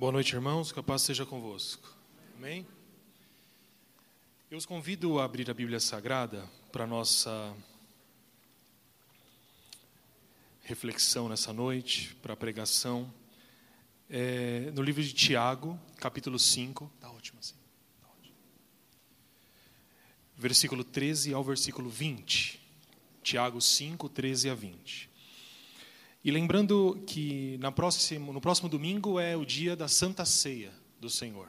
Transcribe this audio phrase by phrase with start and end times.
[0.00, 0.72] Boa noite, irmãos.
[0.72, 1.94] Que a paz seja convosco.
[2.38, 2.66] Amém?
[4.50, 7.54] Eu os convido a abrir a Bíblia Sagrada para nossa
[10.62, 13.12] reflexão nessa noite, para a pregação.
[14.08, 16.90] É, no livro de Tiago, capítulo 5.
[16.94, 17.56] Está ótimo assim.
[18.00, 18.36] Tá ótimo.
[20.34, 22.58] Versículo 13 ao versículo 20.
[23.22, 25.09] Tiago 5, 13 a 20.
[26.22, 30.70] E lembrando que próxima, no próximo domingo é o dia da Santa Ceia
[31.00, 31.48] do Senhor.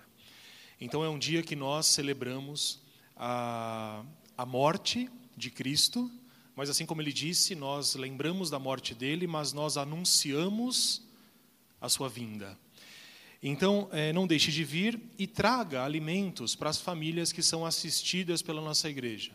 [0.80, 2.80] Então é um dia que nós celebramos
[3.18, 4.02] a,
[4.38, 6.10] a morte de Cristo,
[6.56, 11.02] mas assim como ele disse, nós lembramos da morte dele, mas nós anunciamos
[11.82, 12.58] a sua vinda.
[13.44, 18.42] Então, é, não deixe de vir e traga alimentos para as famílias que são assistidas
[18.42, 19.32] pela nossa igreja.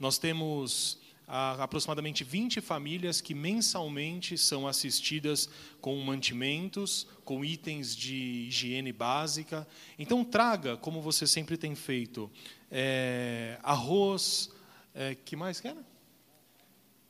[0.00, 0.98] Nós temos
[1.34, 5.48] há aproximadamente 20 famílias que mensalmente são assistidas
[5.80, 9.66] com mantimentos, com itens de higiene básica.
[9.98, 12.30] Então, traga, como você sempre tem feito,
[12.70, 14.50] é, arroz,
[14.94, 15.74] é, que mais quer?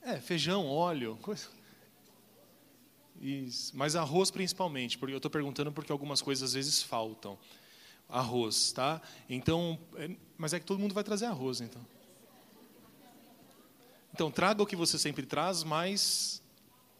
[0.00, 1.48] É, feijão, óleo, coisa.
[3.20, 3.76] Isso.
[3.76, 7.36] Mas arroz principalmente, porque eu estou perguntando porque algumas coisas às vezes faltam.
[8.08, 9.02] Arroz, tá?
[9.28, 11.84] Então, é, mas é que todo mundo vai trazer arroz, então.
[14.14, 16.42] Então, traga o que você sempre traz, mais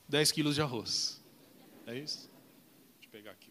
[0.09, 1.21] 10 quilos de arroz.
[1.87, 2.31] É isso?
[3.01, 3.51] Deixa eu pegar aqui.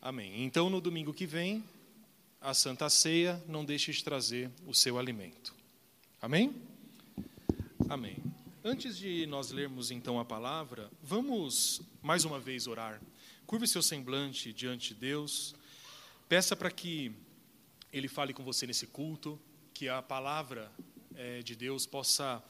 [0.00, 0.44] Amém.
[0.44, 1.64] Então, no domingo que vem,
[2.40, 5.54] a Santa Ceia, não deixe de trazer o seu alimento.
[6.20, 6.54] Amém?
[7.88, 8.16] Amém.
[8.64, 13.00] Antes de nós lermos então a palavra, vamos mais uma vez orar.
[13.46, 15.54] Curve seu semblante diante de Deus.
[16.28, 17.12] Peça para que
[17.92, 19.38] Ele fale com você nesse culto,
[19.74, 20.70] que a palavra
[21.16, 22.42] é, de Deus possa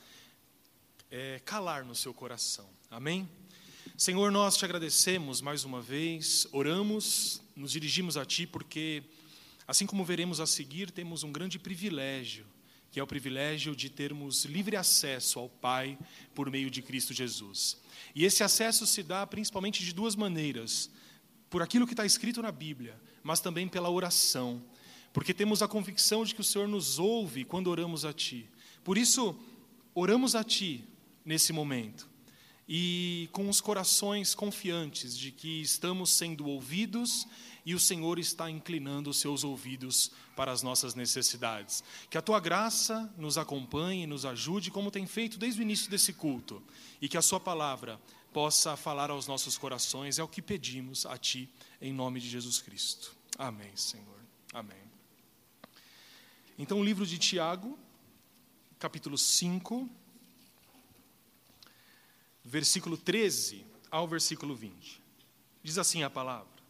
[1.11, 2.69] é, calar no seu coração.
[2.91, 3.29] Amém?
[3.97, 9.03] Senhor, nós te agradecemos mais uma vez, oramos, nos dirigimos a Ti, porque,
[9.67, 12.47] assim como veremos a seguir, temos um grande privilégio,
[12.91, 15.99] que é o privilégio de termos livre acesso ao Pai
[16.34, 17.78] por meio de Cristo Jesus.
[18.15, 20.91] E esse acesso se dá principalmente de duas maneiras:
[21.49, 24.62] por aquilo que está escrito na Bíblia, mas também pela oração
[25.12, 28.49] porque temos a convicção de que o Senhor nos ouve quando oramos a Ti.
[28.84, 29.37] Por isso,
[29.94, 30.84] oramos a Ti
[31.25, 32.10] nesse momento
[32.69, 37.26] e com os corações confiantes de que estamos sendo ouvidos
[37.65, 41.84] e o Senhor está inclinando os seus ouvidos para as nossas necessidades.
[42.10, 45.91] Que a tua graça nos acompanhe e nos ajude, como tem feito desde o início
[45.91, 46.62] desse culto,
[47.00, 48.00] e que a Sua palavra
[48.32, 51.48] possa falar aos nossos corações, é o que pedimos a Ti,
[51.81, 53.15] em nome de Jesus Cristo.
[53.38, 54.21] Amém, Senhor.
[54.53, 54.82] Amém.
[56.59, 57.78] Então, o livro de Tiago,
[58.82, 59.88] capítulo 5,
[62.44, 65.00] versículo 13 ao versículo 20.
[65.62, 66.60] Diz assim a palavra: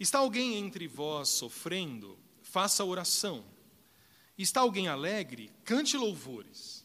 [0.00, 2.18] Está alguém entre vós sofrendo?
[2.42, 3.44] Faça oração.
[4.38, 5.50] Está alguém alegre?
[5.66, 6.82] Cante louvores.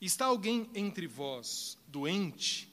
[0.00, 2.72] Está alguém entre vós doente?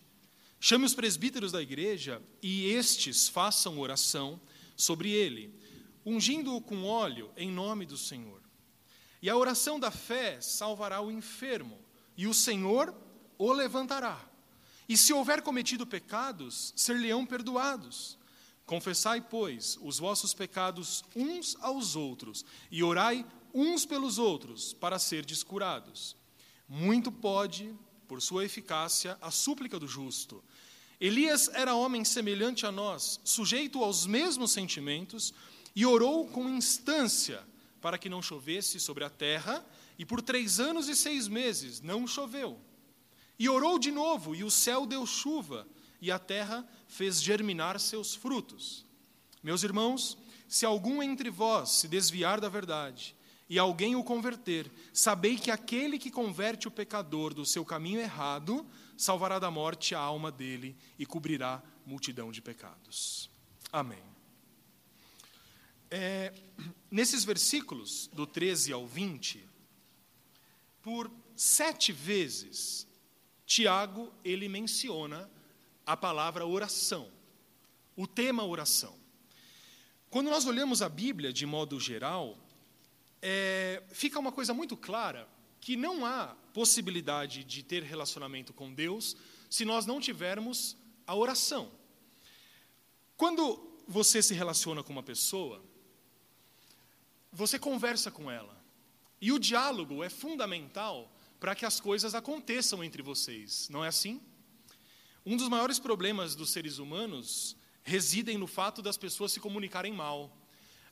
[0.59, 4.39] Chame os presbíteros da igreja e estes façam oração
[4.77, 5.51] sobre ele
[6.05, 8.44] ungindo-o com óleo em nome do Senhor.
[9.25, 11.79] E a oração da fé salvará o enfermo,
[12.15, 12.93] e o Senhor
[13.39, 14.23] o levantará.
[14.87, 18.19] E se houver cometido pecados, ser-lhe-ão perdoados.
[18.67, 25.41] Confessai, pois, os vossos pecados uns aos outros, e orai uns pelos outros, para serdes
[25.41, 26.15] curados.
[26.69, 27.73] Muito pode,
[28.07, 30.43] por sua eficácia, a súplica do justo.
[31.01, 35.33] Elias era homem semelhante a nós, sujeito aos mesmos sentimentos,
[35.75, 37.43] e orou com instância
[37.85, 39.63] para que não chovesse sobre a terra,
[39.95, 42.59] e por três anos e seis meses não choveu.
[43.37, 45.67] E orou de novo, e o céu deu chuva,
[46.01, 48.83] e a terra fez germinar seus frutos.
[49.43, 53.15] Meus irmãos, se algum entre vós se desviar da verdade,
[53.47, 58.65] e alguém o converter, sabei que aquele que converte o pecador do seu caminho errado,
[58.97, 63.29] salvará da morte a alma dele e cobrirá multidão de pecados.
[63.71, 64.01] Amém.
[65.97, 66.33] É,
[66.91, 69.47] nesses versículos, do 13 ao 20,
[70.81, 72.85] por sete vezes,
[73.45, 75.31] Tiago ele menciona
[75.85, 77.09] a palavra oração,
[77.95, 78.93] o tema oração.
[80.09, 82.37] Quando nós olhamos a Bíblia de modo geral,
[83.21, 85.29] é, fica uma coisa muito clara
[85.61, 89.15] que não há possibilidade de ter relacionamento com Deus
[89.49, 90.75] se nós não tivermos
[91.07, 91.71] a oração.
[93.15, 95.63] Quando você se relaciona com uma pessoa,
[97.35, 98.55] você conversa com ela.
[99.19, 104.21] E o diálogo é fundamental para que as coisas aconteçam entre vocês, não é assim?
[105.25, 110.35] Um dos maiores problemas dos seres humanos residem no fato das pessoas se comunicarem mal.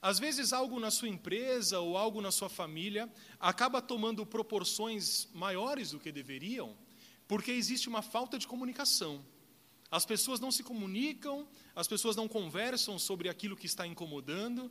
[0.01, 3.10] Às vezes, algo na sua empresa ou algo na sua família
[3.40, 6.75] acaba tomando proporções maiores do que deveriam,
[7.25, 9.25] porque existe uma falta de comunicação.
[9.90, 14.69] As pessoas não se comunicam, as pessoas não conversam sobre aquilo que está incomodando.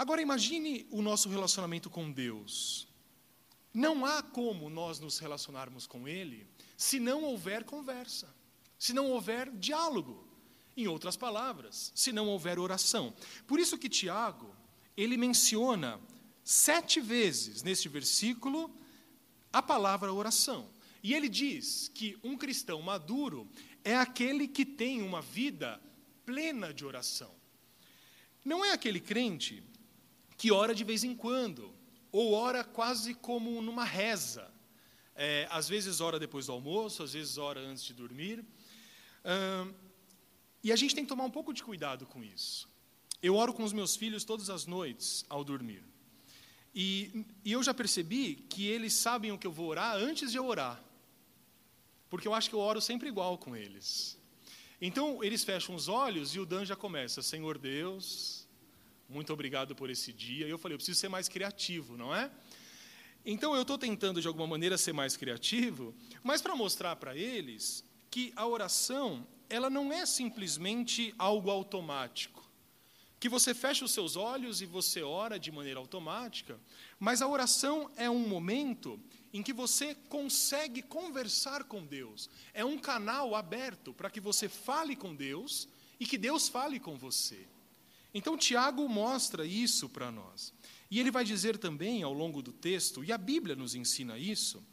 [0.00, 2.88] Agora, imagine o nosso relacionamento com Deus.
[3.70, 8.34] Não há como nós nos relacionarmos com Ele se não houver conversa,
[8.78, 10.26] se não houver diálogo.
[10.74, 13.12] Em outras palavras, se não houver oração.
[13.46, 14.56] Por isso que Tiago,
[14.96, 16.00] ele menciona
[16.42, 18.74] sete vezes neste versículo
[19.52, 20.70] a palavra oração.
[21.02, 23.46] E ele diz que um cristão maduro
[23.84, 25.78] é aquele que tem uma vida
[26.24, 27.34] plena de oração.
[28.42, 29.62] Não é aquele crente
[30.40, 31.70] que ora de vez em quando,
[32.10, 34.50] ou ora quase como numa reza,
[35.14, 38.42] é, às vezes ora depois do almoço, às vezes ora antes de dormir.
[40.64, 42.66] e a gente tem que tomar um pouco de cuidado com isso.
[43.22, 45.84] Eu oro com os meus filhos todas as noites ao dormir.
[46.74, 50.38] E, e eu já percebi que eles sabem o que eu vou orar antes de
[50.38, 50.82] eu orar.
[52.08, 54.18] Porque eu acho que eu oro sempre igual com eles.
[54.80, 58.39] Então, eles fecham os olhos e o Dan já começa: Senhor Deus,
[59.10, 60.46] muito obrigado por esse dia.
[60.46, 62.30] E eu falei: eu preciso ser mais criativo, não é?
[63.24, 67.84] Então eu estou tentando de alguma maneira ser mais criativo, mas para mostrar para eles
[68.10, 72.48] que a oração ela não é simplesmente algo automático,
[73.18, 76.58] que você fecha os seus olhos e você ora de maneira automática,
[76.98, 78.98] mas a oração é um momento
[79.32, 84.96] em que você consegue conversar com Deus, é um canal aberto para que você fale
[84.96, 85.68] com Deus
[85.98, 87.46] e que Deus fale com você.
[88.12, 90.52] Então Tiago mostra isso para nós.
[90.90, 94.64] E ele vai dizer também ao longo do texto, e a Bíblia nos ensina isso,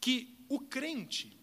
[0.00, 1.36] que o crente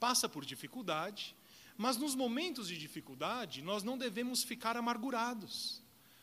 [0.00, 1.36] passa por dificuldade,
[1.76, 5.80] mas nos momentos de dificuldade nós não devemos ficar amargurados,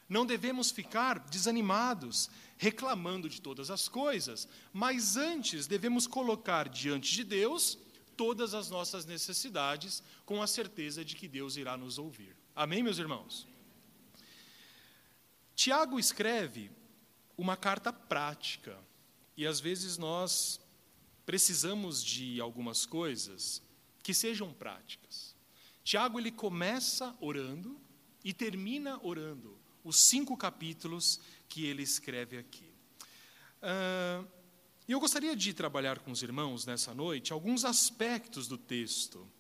[0.09, 7.23] não devemos ficar desanimados, reclamando de todas as coisas, mas antes devemos colocar diante de
[7.23, 7.77] Deus
[8.17, 12.35] todas as nossas necessidades, com a certeza de que Deus irá nos ouvir.
[12.53, 13.47] Amém, meus irmãos?
[15.61, 16.71] Tiago escreve
[17.37, 18.75] uma carta prática.
[19.37, 20.59] E às vezes nós
[21.23, 23.61] precisamos de algumas coisas
[24.01, 25.35] que sejam práticas.
[25.83, 27.79] Tiago ele começa orando
[28.23, 32.73] e termina orando os cinco capítulos que ele escreve aqui.
[33.61, 34.27] Uh,
[34.87, 39.31] eu gostaria de trabalhar com os irmãos nessa noite alguns aspectos do texto.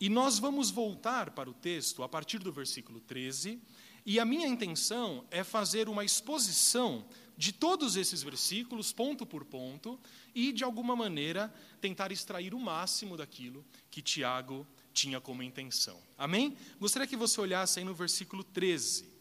[0.00, 3.62] E nós vamos voltar para o texto a partir do versículo 13,
[4.06, 7.06] e a minha intenção é fazer uma exposição
[7.36, 9.98] de todos esses versículos, ponto por ponto,
[10.34, 16.00] e, de alguma maneira, tentar extrair o máximo daquilo que Tiago tinha como intenção.
[16.16, 16.56] Amém?
[16.78, 19.12] Gostaria que você olhasse aí no versículo 13.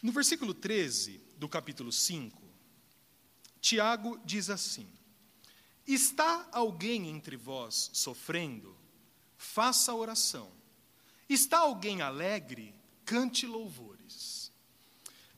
[0.00, 2.47] No versículo 13 do capítulo 5,
[3.68, 4.88] Tiago diz assim:
[5.86, 8.74] Está alguém entre vós sofrendo?
[9.36, 10.50] Faça oração.
[11.28, 12.74] Está alguém alegre?
[13.04, 14.50] Cante louvores.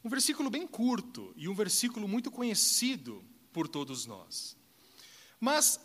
[0.04, 4.56] Um versículo bem curto e um versículo muito conhecido por todos nós.
[5.40, 5.80] Mas,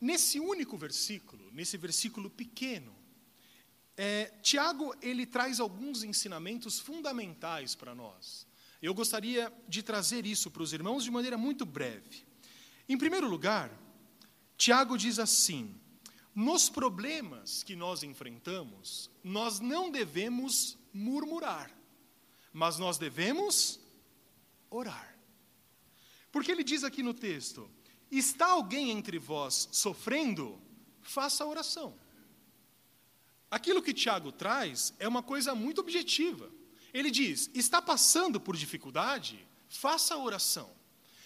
[0.00, 2.96] nesse único versículo, nesse versículo pequeno,
[3.94, 8.46] é, Tiago ele traz alguns ensinamentos fundamentais para nós.
[8.84, 12.22] Eu gostaria de trazer isso para os irmãos de maneira muito breve.
[12.86, 13.70] Em primeiro lugar,
[14.58, 15.74] Tiago diz assim:
[16.34, 21.70] nos problemas que nós enfrentamos, nós não devemos murmurar,
[22.52, 23.80] mas nós devemos
[24.68, 25.18] orar.
[26.30, 27.70] Porque ele diz aqui no texto:
[28.10, 30.60] está alguém entre vós sofrendo?
[31.00, 31.98] Faça oração.
[33.50, 36.52] Aquilo que Tiago traz é uma coisa muito objetiva.
[36.94, 39.44] Ele diz: está passando por dificuldade?
[39.68, 40.70] Faça oração.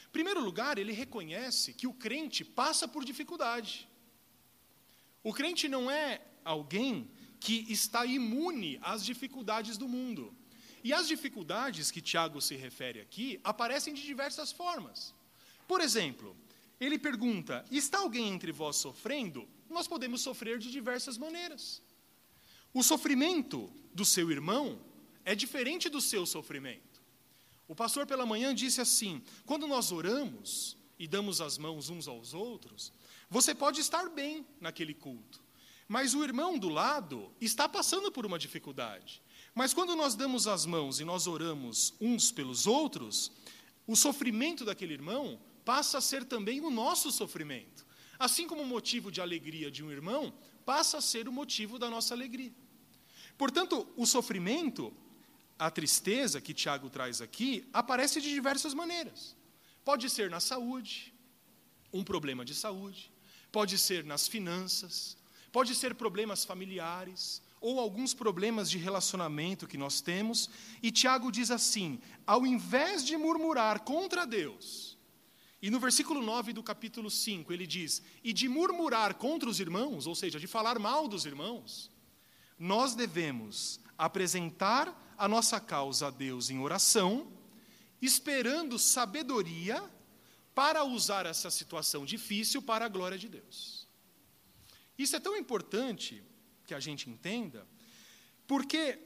[0.06, 3.86] Em primeiro lugar, ele reconhece que o crente passa por dificuldade.
[5.22, 10.34] O crente não é alguém que está imune às dificuldades do mundo.
[10.82, 15.14] E as dificuldades que Tiago se refere aqui aparecem de diversas formas.
[15.66, 16.34] Por exemplo,
[16.80, 19.46] ele pergunta: está alguém entre vós sofrendo?
[19.68, 21.82] Nós podemos sofrer de diversas maneiras.
[22.72, 24.80] O sofrimento do seu irmão
[25.28, 27.02] é diferente do seu sofrimento.
[27.68, 32.32] O pastor pela manhã disse assim: quando nós oramos e damos as mãos uns aos
[32.32, 32.90] outros,
[33.28, 35.44] você pode estar bem naquele culto,
[35.86, 39.22] mas o irmão do lado está passando por uma dificuldade.
[39.54, 43.30] Mas quando nós damos as mãos e nós oramos uns pelos outros,
[43.86, 47.86] o sofrimento daquele irmão passa a ser também o nosso sofrimento.
[48.18, 50.32] Assim como o motivo de alegria de um irmão
[50.64, 52.54] passa a ser o motivo da nossa alegria.
[53.36, 54.92] Portanto, o sofrimento,
[55.58, 59.36] a tristeza que Tiago traz aqui, aparece de diversas maneiras.
[59.84, 61.12] Pode ser na saúde,
[61.92, 63.10] um problema de saúde,
[63.50, 65.16] pode ser nas finanças,
[65.50, 70.48] pode ser problemas familiares, ou alguns problemas de relacionamento que nós temos,
[70.82, 74.96] e Tiago diz assim: ao invés de murmurar contra Deus,
[75.60, 80.06] e no versículo 9 do capítulo 5 ele diz: e de murmurar contra os irmãos,
[80.06, 81.90] ou seja, de falar mal dos irmãos,
[82.58, 87.30] nós devemos apresentar a nossa causa a Deus em oração,
[88.00, 89.82] esperando sabedoria
[90.54, 93.88] para usar essa situação difícil para a glória de Deus.
[94.96, 96.22] Isso é tão importante
[96.66, 97.66] que a gente entenda,
[98.46, 98.98] porque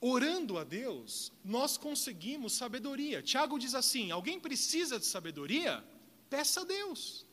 [0.00, 3.22] orando a Deus, nós conseguimos sabedoria.
[3.22, 5.84] Tiago diz assim: alguém precisa de sabedoria?
[6.28, 7.26] Peça a Deus.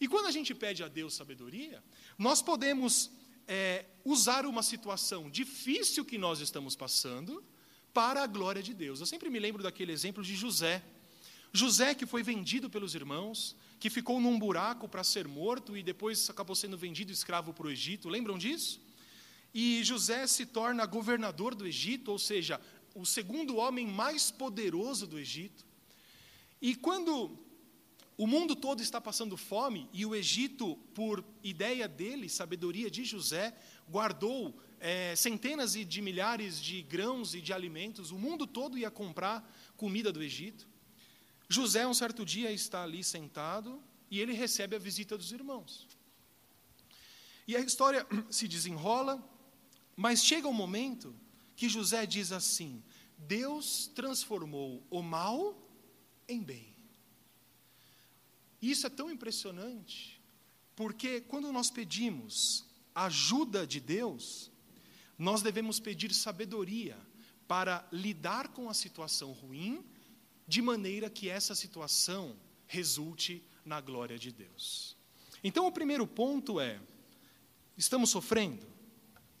[0.00, 1.84] E quando a gente pede a Deus sabedoria,
[2.18, 3.10] nós podemos
[3.46, 7.44] é, usar uma situação difícil que nós estamos passando
[7.92, 9.00] para a glória de Deus.
[9.00, 10.82] Eu sempre me lembro daquele exemplo de José.
[11.52, 16.30] José, que foi vendido pelos irmãos, que ficou num buraco para ser morto e depois
[16.30, 18.08] acabou sendo vendido escravo para o Egito.
[18.08, 18.80] Lembram disso?
[19.52, 22.60] E José se torna governador do Egito, ou seja,
[22.94, 25.64] o segundo homem mais poderoso do Egito.
[26.62, 27.36] E quando
[28.16, 33.56] o mundo todo está passando fome e o Egito, por ideia dele, sabedoria de José,
[33.88, 39.46] guardou é, centenas de milhares de grãos e de alimentos, o mundo todo ia comprar
[39.76, 40.66] comida do Egito.
[41.48, 45.86] José, um certo dia, está ali sentado e ele recebe a visita dos irmãos.
[47.46, 49.22] E a história se desenrola,
[49.96, 51.14] mas chega um momento
[51.54, 52.82] que José diz assim:
[53.18, 55.60] Deus transformou o mal
[56.26, 56.74] em bem.
[58.62, 60.20] Isso é tão impressionante,
[60.74, 64.49] porque quando nós pedimos ajuda de Deus,
[65.20, 66.98] nós devemos pedir sabedoria
[67.46, 69.84] para lidar com a situação ruim,
[70.48, 72.36] de maneira que essa situação
[72.66, 74.96] resulte na glória de Deus.
[75.44, 76.80] Então, o primeiro ponto é:
[77.76, 78.70] estamos sofrendo?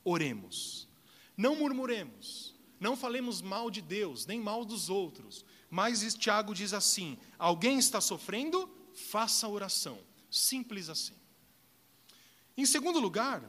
[0.04, 0.88] oremos.
[1.36, 5.44] Não murmuremos, não falemos mal de Deus, nem mal dos outros.
[5.70, 9.98] Mas Tiago diz assim: alguém está sofrendo, faça oração.
[10.30, 11.14] Simples assim.
[12.56, 13.42] Em segundo lugar,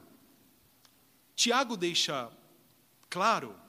[1.42, 2.32] Tiago deixa
[3.10, 3.60] claro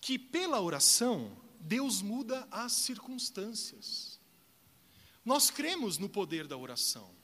[0.00, 4.18] que pela oração Deus muda as circunstâncias.
[5.22, 7.14] Nós cremos no poder da oração,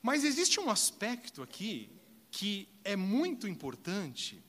[0.00, 1.90] mas existe um aspecto aqui
[2.30, 4.42] que é muito importante,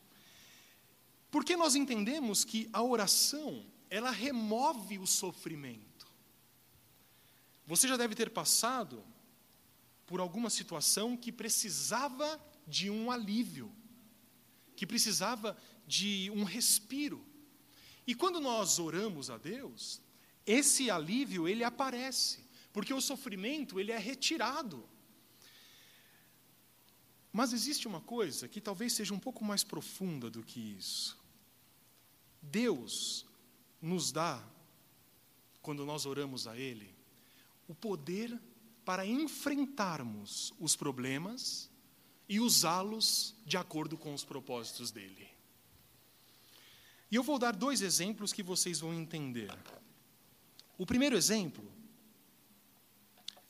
[1.29, 6.07] porque nós entendemos que a oração, ela remove o sofrimento.
[7.67, 9.03] Você já deve ter passado
[10.07, 13.69] por alguma situação que precisava de um alívio,
[14.79, 17.21] que precisava de um respiro.
[18.07, 20.01] E quando nós oramos a Deus,
[20.45, 24.87] esse alívio ele aparece, porque o sofrimento ele é retirado.
[27.29, 31.19] Mas existe uma coisa que talvez seja um pouco mais profunda do que isso.
[32.41, 33.25] Deus
[33.81, 34.41] nos dá,
[35.61, 36.95] quando nós oramos a Ele,
[37.67, 38.39] o poder
[38.85, 41.68] para enfrentarmos os problemas
[42.29, 45.27] e usá-los de acordo com os propósitos dele.
[47.09, 49.51] E eu vou dar dois exemplos que vocês vão entender.
[50.77, 51.69] O primeiro exemplo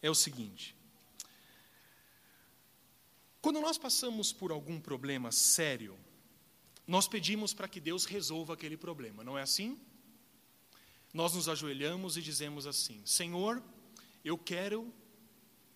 [0.01, 0.73] é o seguinte:
[3.41, 5.99] quando nós passamos por algum problema sério,
[6.87, 9.77] nós pedimos para que Deus resolva aquele problema, não é assim?
[11.13, 13.61] Nós nos ajoelhamos e dizemos assim: Senhor,
[14.23, 14.93] eu quero,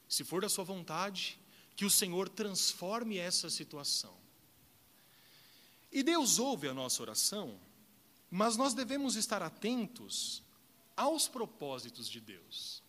[0.08, 1.38] se for da Sua vontade,
[1.76, 4.16] que o Senhor transforme essa situação.
[5.92, 7.60] E Deus ouve a nossa oração,
[8.30, 10.42] mas nós devemos estar atentos
[10.96, 12.82] aos propósitos de Deus.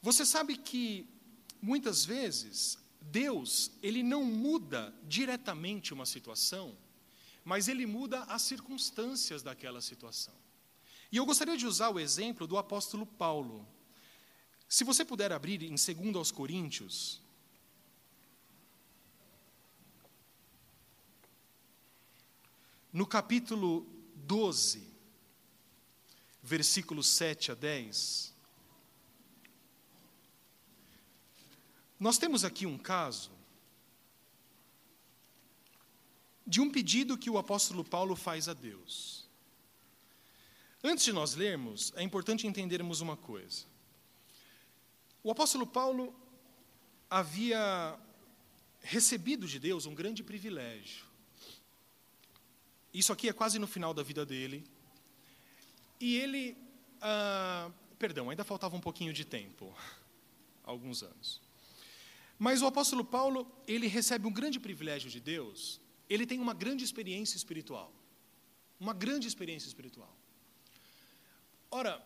[0.00, 1.08] Você sabe que,
[1.60, 6.76] muitas vezes, Deus, ele não muda diretamente uma situação,
[7.44, 10.34] mas ele muda as circunstâncias daquela situação.
[11.10, 13.66] E eu gostaria de usar o exemplo do apóstolo Paulo.
[14.68, 17.22] Se você puder abrir em 2 aos Coríntios,
[22.92, 24.82] no capítulo 12,
[26.42, 28.34] versículos 7 a 10.
[31.98, 33.30] Nós temos aqui um caso
[36.46, 39.28] de um pedido que o apóstolo Paulo faz a Deus.
[40.82, 43.66] Antes de nós lermos, é importante entendermos uma coisa.
[45.22, 46.14] O apóstolo Paulo
[47.10, 47.98] havia
[48.80, 51.07] recebido de Deus um grande privilégio.
[52.92, 54.64] Isso aqui é quase no final da vida dele.
[56.00, 56.56] E ele.
[57.00, 59.74] Ah, perdão, ainda faltava um pouquinho de tempo
[60.64, 61.40] alguns anos.
[62.38, 66.84] Mas o apóstolo Paulo, ele recebe um grande privilégio de Deus, ele tem uma grande
[66.84, 67.92] experiência espiritual.
[68.78, 70.16] Uma grande experiência espiritual.
[71.68, 72.00] Ora,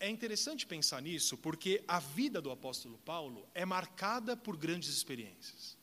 [0.00, 5.75] é interessante pensar nisso, porque a vida do apóstolo Paulo é marcada por grandes experiências.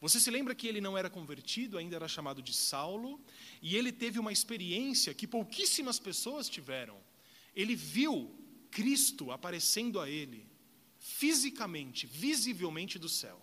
[0.00, 3.20] Você se lembra que ele não era convertido, ainda era chamado de Saulo,
[3.62, 6.98] e ele teve uma experiência que pouquíssimas pessoas tiveram.
[7.54, 8.34] Ele viu
[8.70, 10.46] Cristo aparecendo a ele,
[10.98, 13.40] fisicamente, visivelmente do céu.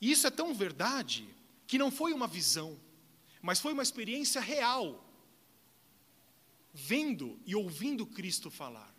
[0.00, 1.28] E isso é tão verdade
[1.66, 2.78] que não foi uma visão,
[3.40, 5.04] mas foi uma experiência real,
[6.72, 8.92] vendo e ouvindo Cristo falar.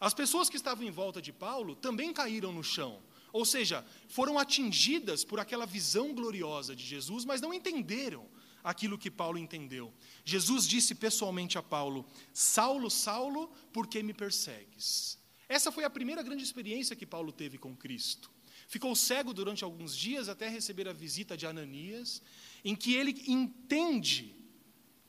[0.00, 3.02] As pessoas que estavam em volta de Paulo também caíram no chão,
[3.36, 8.26] ou seja, foram atingidas por aquela visão gloriosa de Jesus, mas não entenderam
[8.64, 9.92] aquilo que Paulo entendeu.
[10.24, 15.18] Jesus disse pessoalmente a Paulo: Saulo, Saulo, por que me persegues?
[15.46, 18.30] Essa foi a primeira grande experiência que Paulo teve com Cristo.
[18.68, 22.22] Ficou cego durante alguns dias até receber a visita de Ananias,
[22.64, 24.34] em que ele entende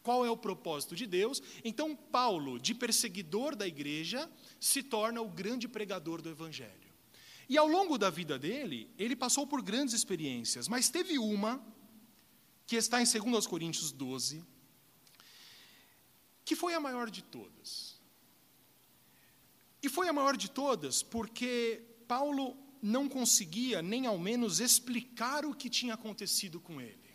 [0.03, 1.41] qual é o propósito de Deus.
[1.63, 4.29] Então, Paulo, de perseguidor da igreja,
[4.59, 6.86] se torna o grande pregador do evangelho.
[7.49, 11.65] E ao longo da vida dele, ele passou por grandes experiências, mas teve uma
[12.65, 14.43] que está em 2 Coríntios 12,
[16.43, 17.97] que foi a maior de todas.
[19.81, 25.55] E foi a maior de todas porque Paulo não conseguia nem ao menos explicar o
[25.55, 27.07] que tinha acontecido com ele.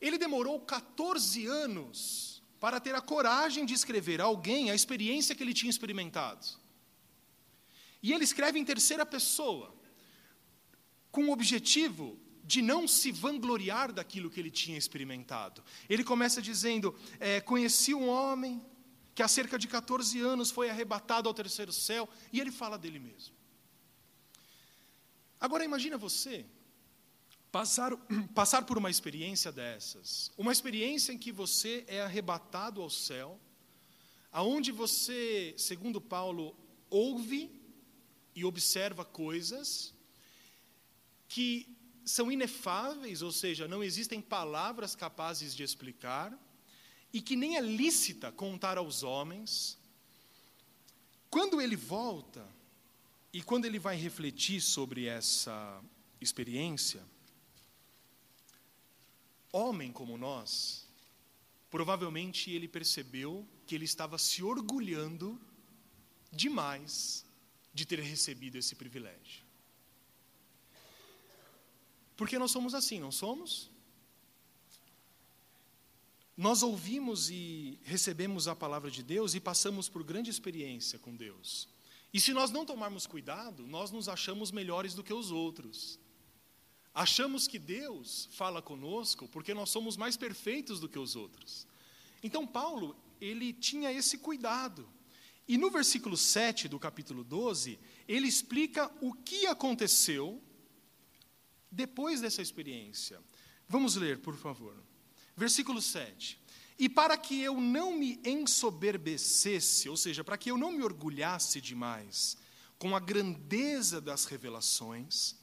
[0.00, 5.42] Ele demorou 14 anos para ter a coragem de escrever a alguém a experiência que
[5.42, 6.61] ele tinha experimentado.
[8.02, 9.74] E ele escreve em terceira pessoa,
[11.10, 15.62] com o objetivo de não se vangloriar daquilo que ele tinha experimentado.
[15.88, 18.60] Ele começa dizendo: é, Conheci um homem
[19.14, 22.98] que há cerca de 14 anos foi arrebatado ao terceiro céu, e ele fala dele
[22.98, 23.34] mesmo.
[25.38, 26.46] Agora imagina você
[27.50, 27.92] passar,
[28.34, 33.38] passar por uma experiência dessas, uma experiência em que você é arrebatado ao céu,
[34.32, 36.56] aonde você, segundo Paulo,
[36.88, 37.61] ouve
[38.34, 39.94] e observa coisas
[41.28, 41.68] que
[42.04, 46.36] são inefáveis, ou seja, não existem palavras capazes de explicar,
[47.12, 49.78] e que nem é lícita contar aos homens.
[51.30, 52.46] Quando ele volta,
[53.32, 55.82] e quando ele vai refletir sobre essa
[56.20, 57.02] experiência,
[59.50, 60.86] homem como nós,
[61.70, 65.40] provavelmente ele percebeu que ele estava se orgulhando
[66.30, 67.24] demais
[67.72, 69.44] de ter recebido esse privilégio.
[72.16, 73.70] Porque nós somos assim, não somos?
[76.36, 81.68] Nós ouvimos e recebemos a palavra de Deus e passamos por grande experiência com Deus.
[82.12, 85.98] E se nós não tomarmos cuidado, nós nos achamos melhores do que os outros.
[86.94, 91.66] Achamos que Deus fala conosco porque nós somos mais perfeitos do que os outros.
[92.22, 94.86] Então, Paulo, ele tinha esse cuidado.
[95.46, 100.42] E no versículo 7 do capítulo 12, ele explica o que aconteceu
[101.70, 103.20] depois dessa experiência.
[103.68, 104.76] Vamos ler, por favor.
[105.36, 106.40] Versículo 7.
[106.78, 111.60] E para que eu não me ensoberbecesse, ou seja, para que eu não me orgulhasse
[111.60, 112.36] demais
[112.78, 115.36] com a grandeza das revelações,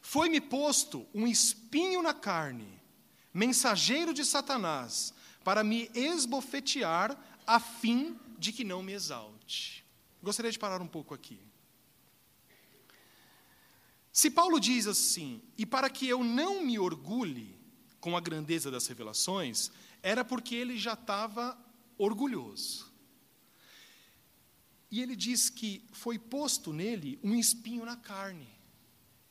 [0.00, 2.80] foi-me posto um espinho na carne,
[3.32, 9.33] mensageiro de Satanás, para me esbofetear, a fim de que não me exalte.
[10.22, 11.40] Gostaria de parar um pouco aqui.
[14.12, 17.58] Se Paulo diz assim, e para que eu não me orgulhe
[18.00, 19.70] com a grandeza das revelações,
[20.02, 21.58] era porque ele já estava
[21.98, 22.92] orgulhoso.
[24.90, 28.48] E ele diz que foi posto nele um espinho na carne,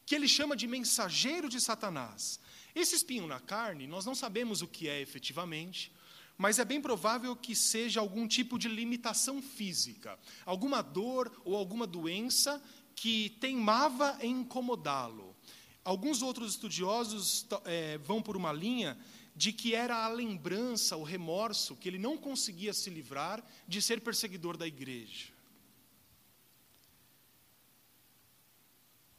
[0.06, 2.40] que ele chama de mensageiro de Satanás.
[2.76, 5.94] Esse espinho na carne, nós não sabemos o que é efetivamente,
[6.38, 11.86] mas é bem provável que seja algum tipo de limitação física, alguma dor ou alguma
[11.86, 12.62] doença
[12.96, 15.36] que teimava em incomodá-lo.
[15.84, 18.98] Alguns outros estudiosos é, vão por uma linha
[19.36, 24.02] de que era a lembrança, o remorso, que ele não conseguia se livrar de ser
[24.02, 25.34] perseguidor da igreja.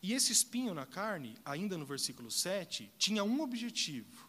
[0.03, 4.24] E esse espinho na carne, ainda no versículo 7, tinha um objetivo: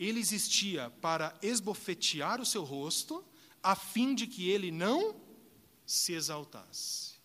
[0.00, 3.22] ele existia para esbofetear o seu rosto,
[3.62, 5.20] a fim de que ele não
[5.84, 7.16] se exaltasse.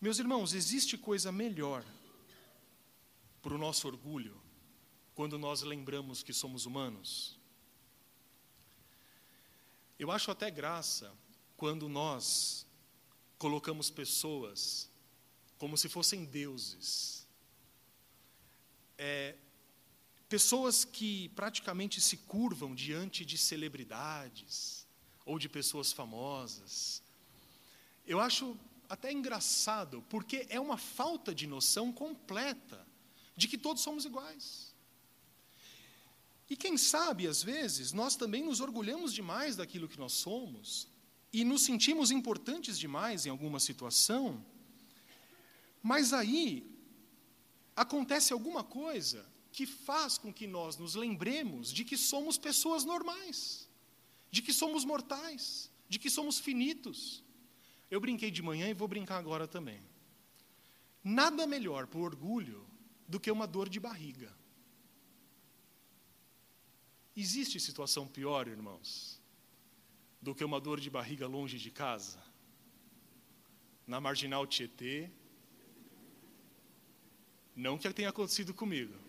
[0.00, 1.84] Meus irmãos, existe coisa melhor
[3.42, 4.40] para o nosso orgulho
[5.14, 7.38] quando nós lembramos que somos humanos?
[9.98, 11.12] Eu acho até graça
[11.58, 12.66] quando nós
[13.36, 14.90] colocamos pessoas
[15.58, 17.28] como se fossem deuses.
[18.96, 19.36] É,
[20.34, 24.84] pessoas que praticamente se curvam diante de celebridades
[25.24, 27.00] ou de pessoas famosas.
[28.04, 32.84] Eu acho até engraçado, porque é uma falta de noção completa
[33.36, 34.74] de que todos somos iguais.
[36.50, 40.88] E quem sabe, às vezes, nós também nos orgulhamos demais daquilo que nós somos
[41.32, 44.44] e nos sentimos importantes demais em alguma situação,
[45.80, 46.68] mas aí
[47.76, 53.70] acontece alguma coisa que faz com que nós nos lembremos de que somos pessoas normais,
[54.28, 57.22] de que somos mortais, de que somos finitos.
[57.88, 59.80] Eu brinquei de manhã e vou brincar agora também.
[61.04, 62.66] Nada melhor para o orgulho
[63.06, 64.36] do que uma dor de barriga.
[67.16, 69.22] Existe situação pior, irmãos,
[70.20, 72.20] do que uma dor de barriga longe de casa?
[73.86, 75.08] Na marginal Tietê.
[77.54, 79.03] Não que tenha acontecido comigo.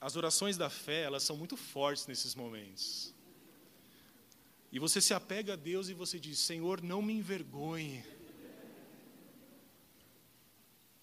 [0.00, 3.14] As orações da fé, elas são muito fortes nesses momentos.
[4.72, 8.02] E você se apega a Deus e você diz: Senhor, não me envergonhe.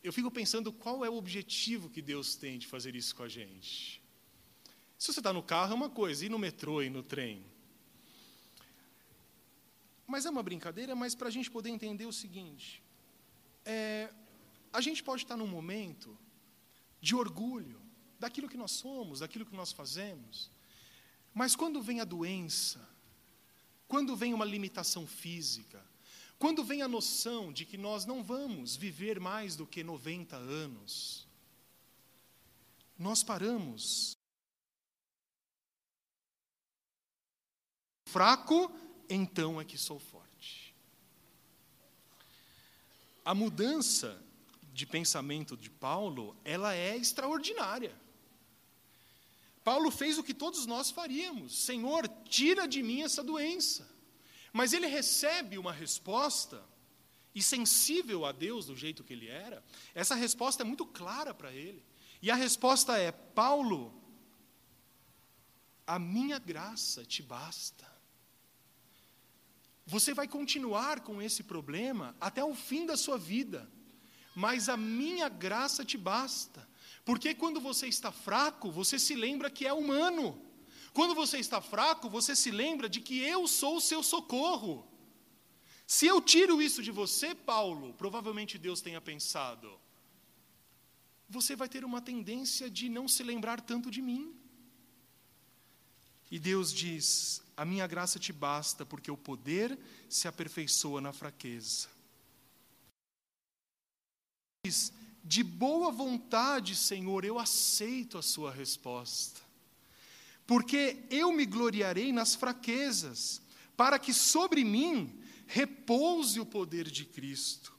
[0.04, 3.30] Eu fico pensando qual é o objetivo que Deus tem de fazer isso com a
[3.30, 4.02] gente.
[4.98, 7.46] Se você está no carro é uma coisa, e no metrô e no trem.
[10.08, 12.82] Mas é uma brincadeira, mas para a gente poder entender o seguinte:
[13.64, 14.10] é,
[14.74, 16.18] a gente pode estar num momento
[17.00, 17.87] de orgulho
[18.20, 20.50] daquilo que nós somos, daquilo que nós fazemos,
[21.34, 22.88] mas quando vem a doença,
[23.88, 25.84] quando vem uma limitação física,
[26.40, 31.28] quando vem a noção de que nós não vamos viver mais do que 90 anos,
[32.98, 34.18] nós paramos.
[38.06, 38.72] Fraco,
[39.10, 40.76] então é que sou forte.
[43.24, 44.24] A mudança
[44.74, 48.07] de pensamento de Paulo, ela é extraordinária.
[49.68, 53.86] Paulo fez o que todos nós faríamos: Senhor, tira de mim essa doença.
[54.54, 56.64] Mas ele recebe uma resposta,
[57.36, 59.62] e sensível a Deus do jeito que ele era,
[59.94, 61.86] essa resposta é muito clara para ele.
[62.22, 63.94] E a resposta é: Paulo,
[65.86, 67.86] a minha graça te basta.
[69.86, 73.70] Você vai continuar com esse problema até o fim da sua vida,
[74.34, 76.66] mas a minha graça te basta.
[77.08, 80.26] Porque quando você está fraco, você se lembra que é humano.
[80.92, 84.86] Quando você está fraco, você se lembra de que eu sou o seu socorro.
[85.96, 89.80] Se eu tiro isso de você, Paulo, provavelmente Deus tenha pensado,
[91.30, 94.36] você vai ter uma tendência de não se lembrar tanto de mim.
[96.30, 101.88] E Deus diz: A minha graça te basta, porque o poder se aperfeiçoa na fraqueza.
[104.66, 104.92] Diz:
[105.28, 109.48] De boa vontade, Senhor, eu aceito a sua resposta
[110.48, 113.42] porque eu me gloriarei nas fraquezas,
[113.76, 115.14] para que sobre mim
[115.46, 117.74] repouse o poder de Cristo.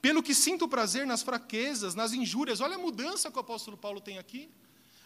[0.00, 2.60] Pelo que sinto prazer nas fraquezas, nas injúrias.
[2.60, 4.48] Olha a mudança que o apóstolo Paulo tem aqui.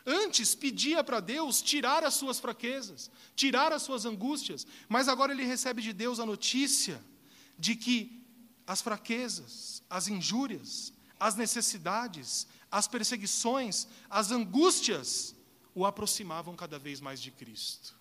[0.05, 5.45] Antes pedia para Deus tirar as suas fraquezas, tirar as suas angústias, mas agora ele
[5.45, 7.03] recebe de Deus a notícia
[7.59, 8.23] de que
[8.67, 15.35] as fraquezas, as injúrias, as necessidades, as perseguições, as angústias
[15.75, 17.95] o aproximavam cada vez mais de Cristo.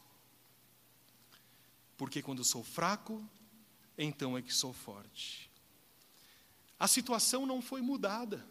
[1.98, 3.24] Porque quando sou fraco,
[3.98, 5.50] então é que sou forte.
[6.80, 8.46] A situação não foi mudada,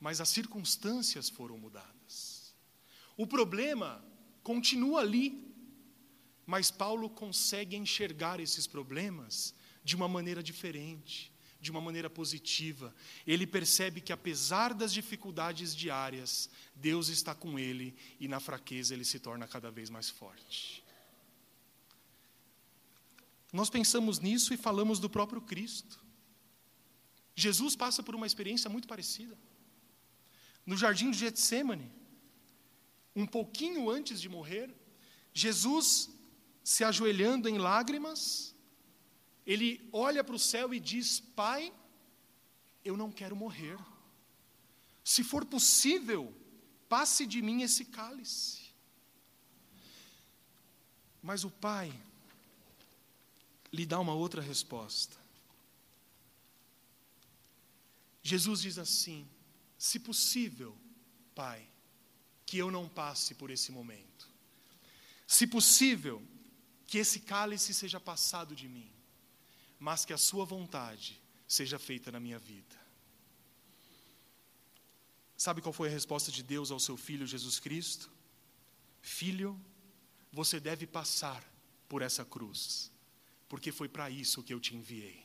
[0.00, 2.54] mas as circunstâncias foram mudadas.
[3.16, 4.04] O problema
[4.42, 5.54] continua ali,
[6.46, 11.33] mas Paulo consegue enxergar esses problemas de uma maneira diferente
[11.64, 12.94] de uma maneira positiva.
[13.26, 19.04] Ele percebe que, apesar das dificuldades diárias, Deus está com ele e na fraqueza ele
[19.04, 20.84] se torna cada vez mais forte.
[23.50, 25.98] Nós pensamos nisso e falamos do próprio Cristo.
[27.34, 29.36] Jesus passa por uma experiência muito parecida.
[30.66, 31.90] No jardim de Getsemane,
[33.16, 34.74] um pouquinho antes de morrer,
[35.32, 36.10] Jesus
[36.62, 38.53] se ajoelhando em lágrimas,
[39.46, 41.72] ele olha para o céu e diz: Pai,
[42.84, 43.78] eu não quero morrer.
[45.04, 46.34] Se for possível,
[46.88, 48.62] passe de mim esse cálice.
[51.22, 51.92] Mas o pai
[53.72, 55.16] lhe dá uma outra resposta.
[58.22, 59.28] Jesus diz assim:
[59.76, 60.74] se possível,
[61.34, 61.68] Pai,
[62.46, 64.28] que eu não passe por esse momento.
[65.26, 66.22] Se possível,
[66.86, 68.93] que esse cálice seja passado de mim,
[69.84, 72.74] mas que a Sua vontade seja feita na minha vida.
[75.36, 78.10] Sabe qual foi a resposta de Deus ao seu filho Jesus Cristo?
[79.02, 79.60] Filho,
[80.32, 81.44] você deve passar
[81.86, 82.90] por essa cruz,
[83.46, 85.22] porque foi para isso que eu te enviei.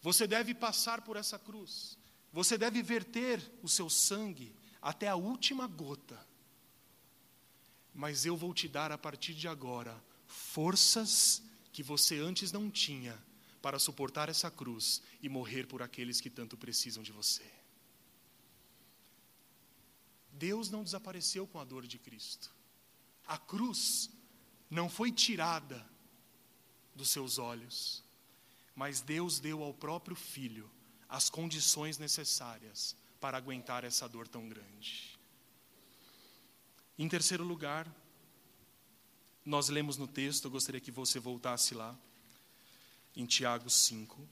[0.00, 1.98] Você deve passar por essa cruz,
[2.32, 6.24] você deve verter o seu sangue até a última gota.
[7.92, 13.20] Mas eu vou te dar a partir de agora forças que você antes não tinha
[13.60, 17.50] para suportar essa cruz e morrer por aqueles que tanto precisam de você.
[20.32, 22.50] Deus não desapareceu com a dor de Cristo.
[23.26, 24.10] A cruz
[24.70, 25.86] não foi tirada
[26.94, 28.02] dos seus olhos,
[28.74, 30.70] mas Deus deu ao próprio Filho
[31.08, 35.18] as condições necessárias para aguentar essa dor tão grande.
[36.98, 37.86] Em terceiro lugar,
[39.44, 41.98] nós lemos no texto, eu gostaria que você voltasse lá,
[43.16, 44.28] em Tiago 5.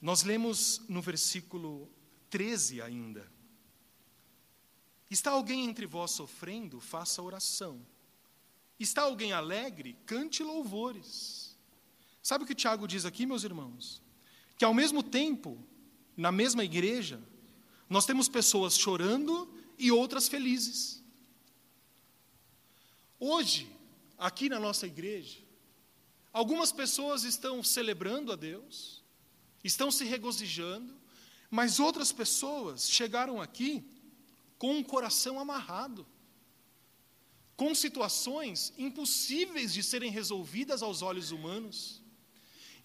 [0.00, 1.88] Nós lemos no versículo
[2.28, 3.30] 13 ainda.
[5.10, 6.80] Está alguém entre vós sofrendo?
[6.80, 7.86] Faça oração.
[8.80, 9.96] Está alguém alegre?
[10.06, 11.56] Cante louvores.
[12.22, 14.02] Sabe o que Tiago diz aqui, meus irmãos?
[14.56, 15.62] Que ao mesmo tempo,
[16.16, 17.22] na mesma igreja,
[17.88, 21.02] nós temos pessoas chorando e outras felizes.
[23.20, 23.70] Hoje,
[24.16, 25.41] aqui na nossa igreja,
[26.32, 29.02] algumas pessoas estão celebrando a Deus,
[29.62, 30.94] estão se regozijando,
[31.50, 33.84] mas outras pessoas chegaram aqui
[34.58, 36.06] com um coração amarrado,
[37.56, 42.00] com situações impossíveis de serem resolvidas aos olhos humanos.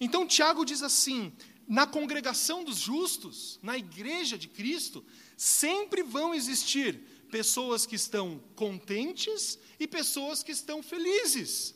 [0.00, 1.32] Então, Tiago diz assim:
[1.66, 5.04] na congregação dos justos, na igreja de Cristo,
[5.36, 6.98] sempre vão existir
[7.30, 11.74] pessoas que estão contentes e pessoas que estão felizes.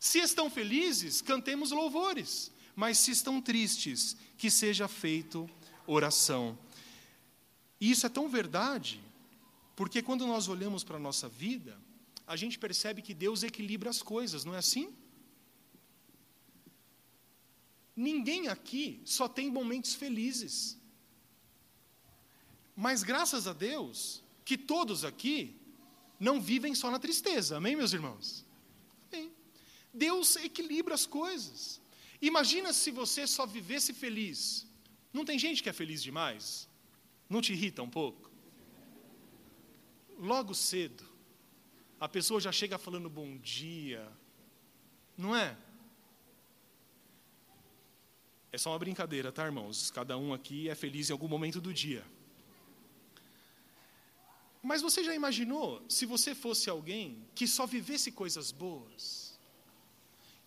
[0.00, 5.48] Se estão felizes, cantemos louvores, mas se estão tristes, que seja feito
[5.86, 6.58] oração.
[7.78, 8.98] E isso é tão verdade,
[9.76, 11.78] porque quando nós olhamos para a nossa vida,
[12.26, 14.94] a gente percebe que Deus equilibra as coisas, não é assim?
[17.94, 20.78] Ninguém aqui só tem momentos felizes.
[22.74, 25.60] Mas graças a Deus, que todos aqui
[26.18, 28.48] não vivem só na tristeza, amém, meus irmãos?
[29.92, 31.80] Deus equilibra as coisas.
[32.20, 34.66] Imagina se você só vivesse feliz.
[35.12, 36.68] Não tem gente que é feliz demais?
[37.28, 38.30] Não te irrita um pouco?
[40.18, 41.04] Logo cedo,
[41.98, 44.06] a pessoa já chega falando bom dia,
[45.16, 45.56] não é?
[48.52, 49.90] É só uma brincadeira, tá, irmãos?
[49.90, 52.04] Cada um aqui é feliz em algum momento do dia.
[54.62, 59.29] Mas você já imaginou se você fosse alguém que só vivesse coisas boas?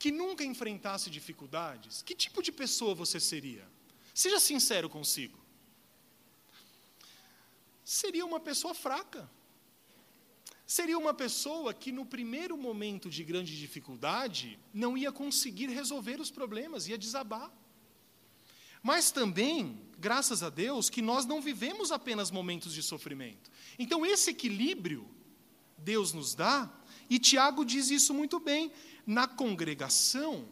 [0.03, 2.01] Que nunca enfrentasse dificuldades?
[2.01, 3.65] Que tipo de pessoa você seria?
[4.13, 5.39] Seja sincero consigo.
[7.85, 9.31] Seria uma pessoa fraca.
[10.67, 16.29] Seria uma pessoa que, no primeiro momento de grande dificuldade, não ia conseguir resolver os
[16.29, 17.49] problemas, ia desabar.
[18.81, 23.49] Mas também, graças a Deus, que nós não vivemos apenas momentos de sofrimento.
[23.79, 25.09] Então, esse equilíbrio
[25.83, 26.71] Deus nos dá,
[27.13, 28.71] e Tiago diz isso muito bem.
[29.05, 30.49] Na congregação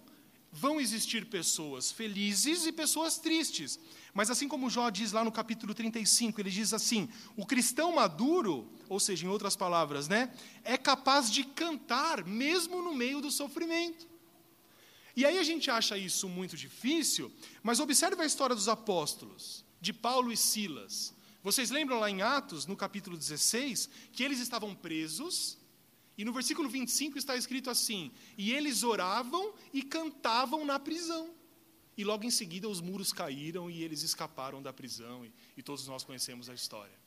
[0.51, 3.79] vão existir pessoas felizes e pessoas tristes.
[4.13, 8.69] Mas assim como Jó diz lá no capítulo 35, ele diz assim: o cristão maduro,
[8.87, 10.31] ou seja, em outras palavras, né,
[10.63, 14.07] é capaz de cantar mesmo no meio do sofrimento.
[15.15, 17.31] E aí a gente acha isso muito difícil,
[17.63, 21.11] mas observe a história dos apóstolos, de Paulo e Silas.
[21.41, 25.57] Vocês lembram lá em Atos, no capítulo 16, que eles estavam presos,
[26.17, 31.33] e no versículo 25 está escrito assim: E eles oravam e cantavam na prisão.
[31.97, 35.87] E logo em seguida os muros caíram e eles escaparam da prisão, e, e todos
[35.87, 36.97] nós conhecemos a história.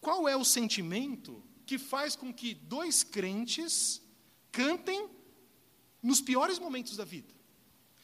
[0.00, 4.02] Qual é o sentimento que faz com que dois crentes
[4.52, 5.10] cantem
[6.04, 7.32] nos piores momentos da vida.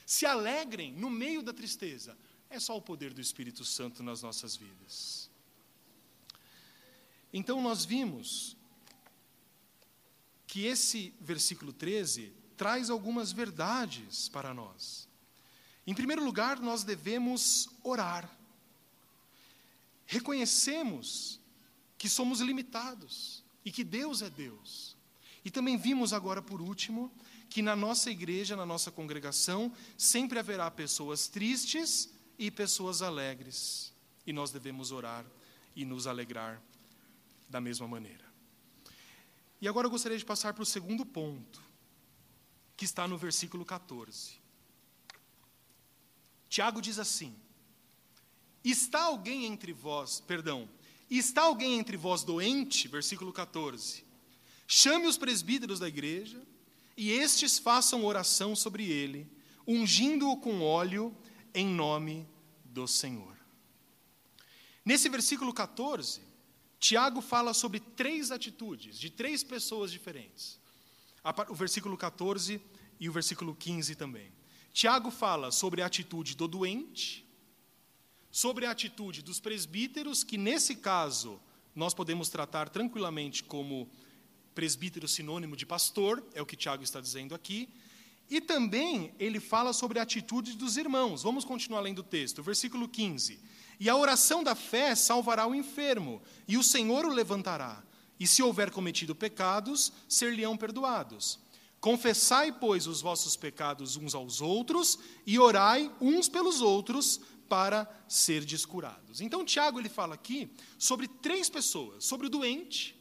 [0.06, 2.16] Se alegrem no meio da tristeza.
[2.48, 5.30] É só o poder do Espírito Santo nas nossas vidas.
[7.33, 8.56] Então nós vimos
[10.50, 15.08] que esse versículo 13 traz algumas verdades para nós.
[15.86, 18.28] Em primeiro lugar, nós devemos orar.
[20.06, 21.38] reconhecemos
[21.96, 24.96] que somos limitados e que Deus é Deus.
[25.44, 27.12] E também vimos agora, por último,
[27.48, 33.92] que na nossa igreja, na nossa congregação, sempre haverá pessoas tristes e pessoas alegres.
[34.26, 35.24] E nós devemos orar
[35.76, 36.60] e nos alegrar
[37.48, 38.29] da mesma maneira.
[39.60, 41.62] E agora eu gostaria de passar para o segundo ponto,
[42.76, 44.40] que está no versículo 14.
[46.48, 47.34] Tiago diz assim:
[48.64, 50.68] Está alguém entre vós, perdão,
[51.10, 54.04] está alguém entre vós doente, versículo 14.
[54.66, 56.40] Chame os presbíteros da igreja,
[56.96, 59.30] e estes façam oração sobre ele,
[59.66, 61.14] ungindo-o com óleo
[61.52, 62.26] em nome
[62.64, 63.36] do Senhor.
[64.84, 66.29] Nesse versículo 14,
[66.80, 70.58] Tiago fala sobre três atitudes de três pessoas diferentes.
[71.50, 72.60] O versículo 14
[72.98, 74.32] e o versículo 15 também.
[74.72, 77.26] Tiago fala sobre a atitude do doente,
[78.30, 81.38] sobre a atitude dos presbíteros, que nesse caso
[81.74, 83.86] nós podemos tratar tranquilamente como
[84.54, 87.68] presbítero sinônimo de pastor, é o que Tiago está dizendo aqui.
[88.30, 91.22] E também ele fala sobre a atitude dos irmãos.
[91.24, 93.38] Vamos continuar lendo o texto, versículo 15.
[93.80, 97.82] E a oração da fé salvará o enfermo, e o Senhor o levantará.
[98.20, 101.40] E se houver cometido pecados, ser-lhe-ão perdoados.
[101.80, 108.44] Confessai, pois, os vossos pecados uns aos outros, e orai uns pelos outros, para ser
[108.44, 109.20] descurados.
[109.20, 112.94] Então, Tiago ele fala aqui sobre três pessoas: sobre o doente,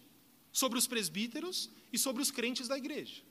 [0.51, 3.21] sobre os presbíteros e sobre os crentes da igreja.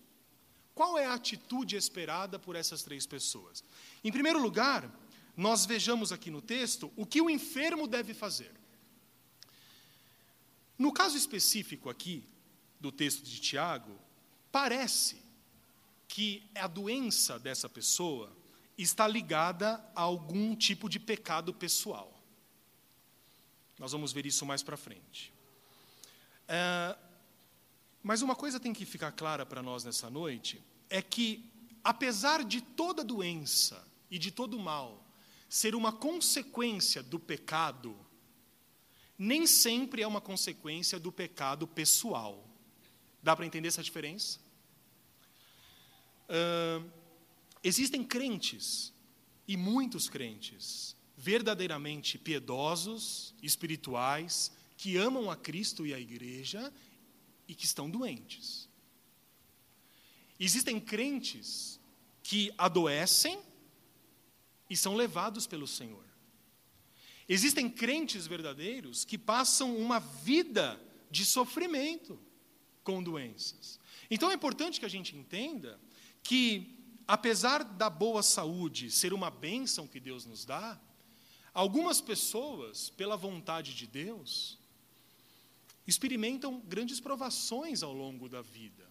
[0.74, 3.64] Qual é a atitude esperada por essas três pessoas?
[4.04, 4.88] Em primeiro lugar,
[5.38, 8.52] nós vejamos aqui no texto o que o enfermo deve fazer.
[10.76, 12.24] No caso específico aqui
[12.80, 13.96] do texto de Tiago,
[14.50, 15.22] parece
[16.08, 18.36] que a doença dessa pessoa
[18.76, 22.20] está ligada a algum tipo de pecado pessoal.
[23.78, 25.32] Nós vamos ver isso mais para frente.
[26.48, 26.98] É,
[28.02, 31.48] mas uma coisa tem que ficar clara para nós nessa noite: é que,
[31.84, 35.04] apesar de toda doença e de todo mal
[35.48, 37.96] ser uma consequência do pecado,
[39.18, 42.48] nem sempre é uma consequência do pecado pessoal.
[43.22, 44.38] Dá para entender essa diferença?
[46.28, 46.88] Uh,
[47.64, 48.92] existem crentes,
[49.48, 56.72] e muitos crentes, verdadeiramente piedosos, espirituais, que amam a Cristo e a igreja
[57.48, 58.68] e que estão doentes.
[60.38, 61.80] Existem crentes
[62.22, 63.40] que adoecem
[64.68, 66.04] e são levados pelo Senhor.
[67.28, 72.18] Existem crentes verdadeiros que passam uma vida de sofrimento
[72.82, 73.78] com doenças.
[74.10, 75.78] Então é importante que a gente entenda
[76.22, 76.74] que,
[77.06, 80.80] apesar da boa saúde ser uma bênção que Deus nos dá,
[81.52, 84.58] algumas pessoas, pela vontade de Deus,
[85.86, 88.88] experimentam grandes provações ao longo da vida.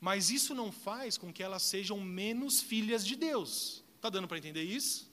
[0.00, 3.84] Mas isso não faz com que elas sejam menos filhas de Deus.
[3.96, 5.10] Está dando para entender isso?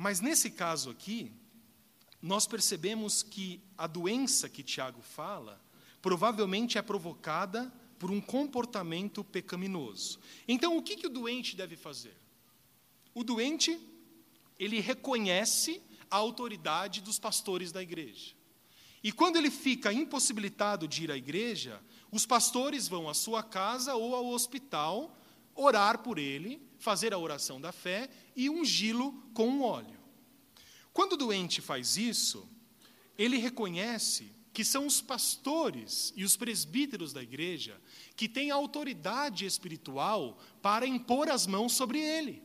[0.00, 1.32] Mas nesse caso aqui,
[2.22, 5.60] nós percebemos que a doença que Tiago fala
[6.00, 10.20] provavelmente é provocada por um comportamento pecaminoso.
[10.46, 12.16] Então, o que, que o doente deve fazer?
[13.12, 13.76] O doente,
[14.56, 18.36] ele reconhece a autoridade dos pastores da igreja.
[19.02, 21.82] E quando ele fica impossibilitado de ir à igreja,
[22.12, 25.18] os pastores vão à sua casa ou ao hospital
[25.56, 28.08] orar por ele, fazer a oração da fé
[28.38, 29.98] e ungí-lo com um óleo.
[30.92, 32.48] Quando o doente faz isso,
[33.18, 37.80] ele reconhece que são os pastores e os presbíteros da igreja
[38.14, 42.40] que têm autoridade espiritual para impor as mãos sobre ele.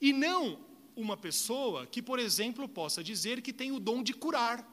[0.00, 4.64] E não uma pessoa que, por exemplo, possa dizer que tem o dom de curar.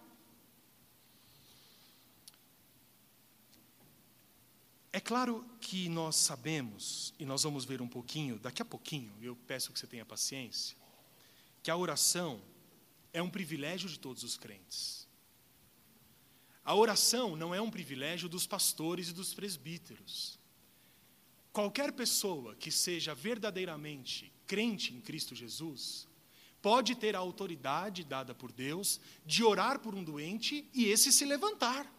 [4.92, 9.36] É claro que nós sabemos, e nós vamos ver um pouquinho, daqui a pouquinho, eu
[9.36, 10.76] peço que você tenha paciência,
[11.62, 12.42] que a oração
[13.14, 15.08] é um privilégio de todos os crentes.
[16.66, 20.40] A oração não é um privilégio dos pastores e dos presbíteros.
[21.52, 26.08] Qualquer pessoa que seja verdadeiramente crente em Cristo Jesus
[26.62, 31.26] pode ter a autoridade dada por Deus de orar por um doente e esse se
[31.26, 31.92] levantar.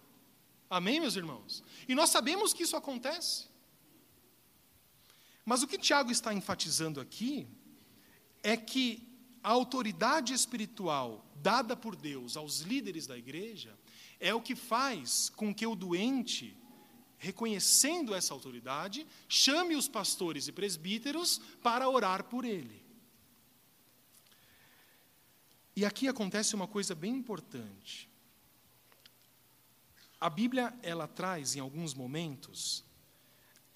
[0.70, 1.64] Amém, meus irmãos?
[1.88, 3.48] E nós sabemos que isso acontece.
[5.44, 7.48] Mas o que Tiago está enfatizando aqui
[8.40, 9.08] é que
[9.42, 13.76] a autoridade espiritual dada por Deus aos líderes da igreja
[14.20, 16.56] é o que faz com que o doente,
[17.18, 22.84] reconhecendo essa autoridade, chame os pastores e presbíteros para orar por ele.
[25.74, 28.09] E aqui acontece uma coisa bem importante.
[30.20, 32.84] A Bíblia ela traz em alguns momentos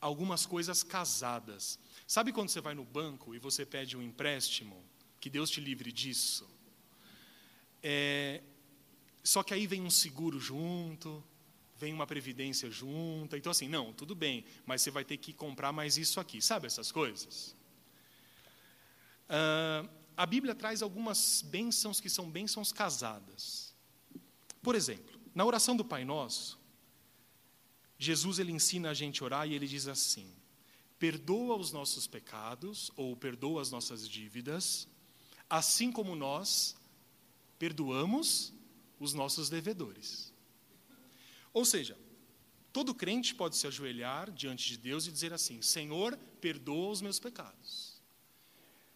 [0.00, 1.78] algumas coisas casadas.
[2.06, 4.84] Sabe quando você vai no banco e você pede um empréstimo?
[5.18, 6.46] Que Deus te livre disso.
[7.82, 8.42] É,
[9.22, 11.24] só que aí vem um seguro junto,
[11.78, 13.38] vem uma previdência junta.
[13.38, 16.42] Então, assim, não, tudo bem, mas você vai ter que comprar mais isso aqui.
[16.42, 17.56] Sabe essas coisas?
[19.28, 23.74] Ah, a Bíblia traz algumas bênçãos que são bênçãos casadas.
[24.62, 26.58] Por exemplo, na oração do Pai Nosso,
[27.98, 30.30] Jesus ele ensina a gente a orar e ele diz assim:
[30.98, 34.86] perdoa os nossos pecados ou perdoa as nossas dívidas,
[35.48, 36.76] assim como nós
[37.58, 38.52] perdoamos
[39.00, 40.32] os nossos devedores.
[41.52, 41.98] Ou seja,
[42.72, 47.18] todo crente pode se ajoelhar diante de Deus e dizer assim: Senhor, perdoa os meus
[47.18, 47.94] pecados.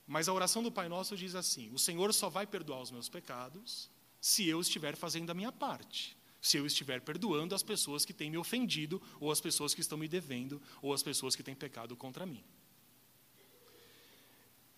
[0.07, 3.09] Mas a oração do Pai Nosso diz assim: O Senhor só vai perdoar os meus
[3.09, 8.13] pecados se eu estiver fazendo a minha parte se eu estiver perdoando as pessoas que
[8.13, 11.55] têm me ofendido, ou as pessoas que estão me devendo, ou as pessoas que têm
[11.55, 12.45] pecado contra mim.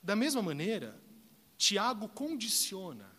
[0.02, 1.00] Da mesma maneira,
[1.58, 3.10] Tiago condiciona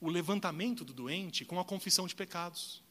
[0.00, 2.82] o levantamento do doente com a confissão de pecados.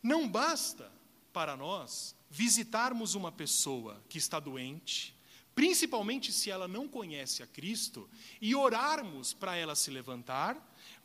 [0.00, 0.92] Não basta
[1.32, 5.14] para nós visitarmos uma pessoa que está doente,
[5.54, 8.08] principalmente se ela não conhece a Cristo,
[8.40, 10.56] e orarmos para ela se levantar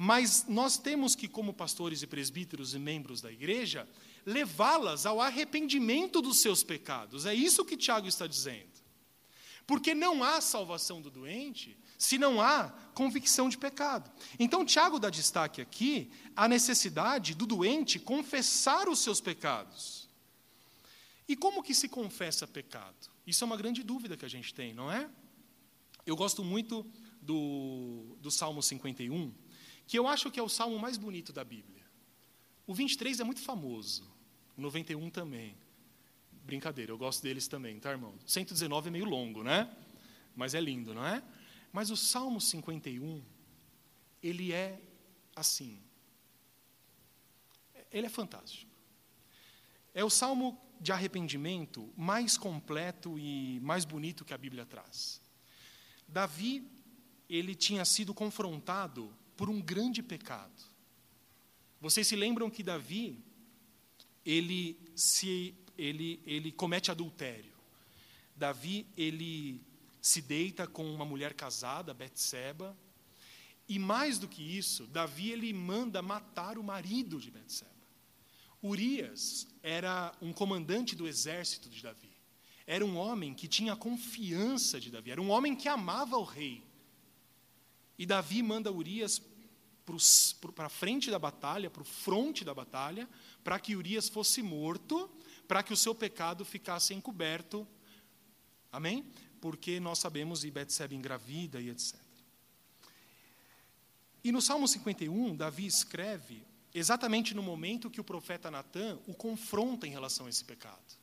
[0.04, 3.88] mas nós temos que, como pastores e presbíteros e membros da igreja,
[4.26, 7.28] levá-las ao arrependimento dos seus pecados.
[7.28, 8.82] É isso que Tiago está dizendo.
[9.68, 14.12] Porque não há salvação do doente se não há convicção de pecado.
[14.39, 20.10] Então, Tiago dá destaque aqui à necessidade do doente confessar os seus pecados.
[21.28, 23.12] E como que se confessa pecado?
[23.28, 25.08] Isso é uma grande dúvida que a gente tem, não é?
[26.08, 26.89] Eu gosto muito
[27.22, 29.32] do, do Salmo 51,
[29.88, 31.84] que eu acho que é o salmo mais bonito da Bíblia.
[32.66, 34.10] O 23 é muito famoso,
[34.58, 35.58] o 91 também.
[36.44, 38.14] Brincadeira, eu gosto deles também, tá, irmão?
[38.26, 39.70] 119 é meio longo, né?
[40.36, 41.24] Mas é lindo, não é?
[41.72, 43.24] Mas o Salmo 51,
[44.22, 44.80] ele é
[45.36, 45.80] assim.
[47.92, 48.72] Ele é fantástico.
[49.94, 55.22] É o salmo de arrependimento mais completo e mais bonito que a Bíblia traz.
[56.08, 56.68] Davi,
[57.30, 60.64] ele tinha sido confrontado por um grande pecado.
[61.80, 63.18] Vocês se lembram que Davi
[64.26, 67.54] ele se ele ele comete adultério.
[68.36, 69.62] Davi ele
[70.02, 72.76] se deita com uma mulher casada, Betseba,
[73.68, 77.72] e mais do que isso, Davi ele manda matar o marido de Betseba.
[78.62, 82.12] Urias era um comandante do exército de Davi.
[82.68, 86.64] Era um homem que tinha confiança de Davi, era um homem que amava o rei.
[88.02, 89.22] E Davi manda Urias
[90.56, 93.08] para a frente da batalha, para o fronte da batalha,
[93.43, 95.08] para que Urias fosse morto,
[95.47, 97.68] para que o seu pecado ficasse encoberto.
[98.72, 99.06] Amém?
[99.39, 101.95] Porque nós sabemos, e Betseba engravida e etc.
[104.24, 106.43] E no Salmo 51, Davi escreve
[106.74, 110.97] exatamente no momento que o profeta Natan o confronta em relação a esse pecado.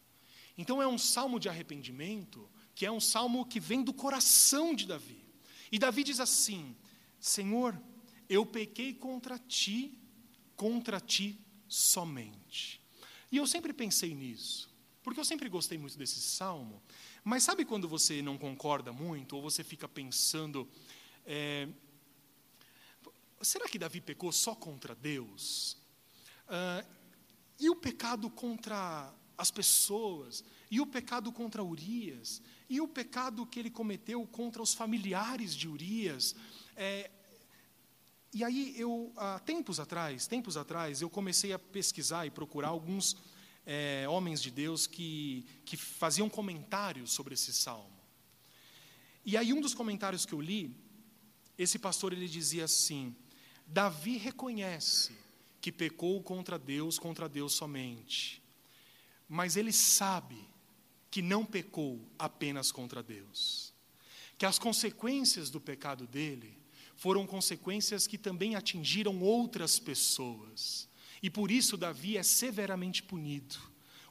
[0.57, 4.85] Então é um salmo de arrependimento, que é um salmo que vem do coração de
[4.85, 5.25] Davi.
[5.71, 6.75] E Davi diz assim:
[7.21, 7.81] Senhor,
[8.29, 9.99] eu pequei contra ti,
[10.57, 12.81] contra ti somente.
[13.31, 14.71] E eu sempre pensei nisso,
[15.03, 16.83] porque eu sempre gostei muito desse salmo.
[17.25, 20.69] Mas sabe quando você não concorda muito, ou você fica pensando,
[21.27, 21.69] é,
[23.43, 25.77] será que Davi pecou só contra Deus?
[26.49, 26.85] Ah,
[27.61, 30.45] e o pecado contra as pessoas?
[30.71, 32.43] E o pecado contra Urias?
[32.69, 36.35] E o pecado que ele cometeu contra os familiares de Urias?
[36.81, 37.11] É,
[38.33, 43.17] e aí eu, há tempos atrás, tempos atrás, eu comecei a pesquisar e procurar alguns
[43.67, 47.99] é, homens de Deus que, que faziam comentários sobre esse salmo.
[49.27, 50.73] E aí um dos comentários que eu li,
[51.59, 53.13] esse pastor ele dizia assim:
[53.67, 55.19] Davi reconhece
[55.61, 58.41] que pecou contra Deus, contra Deus somente,
[59.29, 60.49] mas ele sabe
[61.11, 63.75] que não pecou apenas contra Deus,
[64.39, 66.57] que as consequências do pecado dele
[66.99, 70.89] foram consequências que também atingiram outras pessoas.
[71.23, 73.57] E por isso Davi é severamente punido.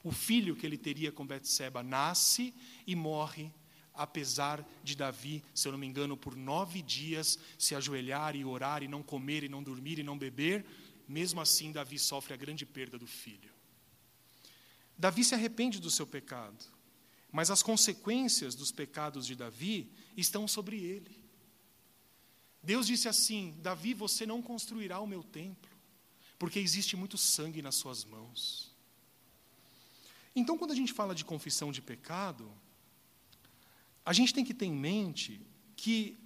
[0.01, 2.53] O filho que ele teria com Betseba nasce
[2.87, 3.51] e morre,
[3.93, 8.81] apesar de Davi, se eu não me engano, por nove dias se ajoelhar e orar
[8.81, 10.65] e não comer e não dormir e não beber,
[11.05, 13.51] mesmo assim Davi sofre a grande perda do filho.
[14.97, 16.63] Davi se arrepende do seu pecado,
[17.33, 21.26] mas as consequências dos pecados de Davi estão sobre ele.
[22.67, 25.71] Deus disse assim: Davi, você não construirá o meu templo,
[26.37, 28.75] porque existe muito sangue nas suas mãos.
[30.35, 32.51] Então, quando a gente fala de confissão de pecado,
[34.05, 35.39] a gente tem que ter em mente
[35.77, 36.19] que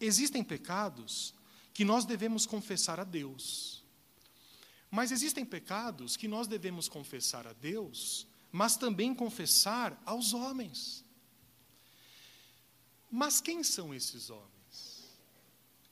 [0.00, 1.34] existem pecados
[1.74, 3.82] que nós devemos confessar a Deus.
[4.88, 11.04] Mas existem pecados que nós devemos confessar a Deus, mas também confessar aos homens.
[13.10, 14.57] Mas quem são esses homens?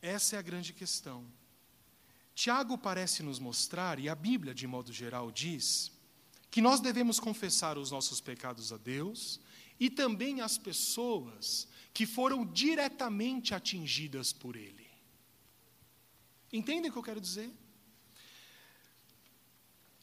[0.01, 1.27] Essa é a grande questão.
[2.35, 5.91] Tiago parece nos mostrar, e a Bíblia, de modo geral, diz,
[6.51, 9.41] que nós devemos confessar os nossos pecados a Deus
[9.81, 14.87] e também às pessoas que foram diretamente atingidas por Ele.
[16.53, 17.51] Entendem o que eu quero dizer?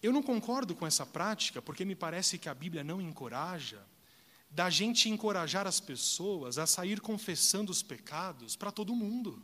[0.01, 3.85] Eu não concordo com essa prática, porque me parece que a Bíblia não encoraja
[4.49, 9.41] da gente encorajar as pessoas a sair confessando os pecados para todo mundo.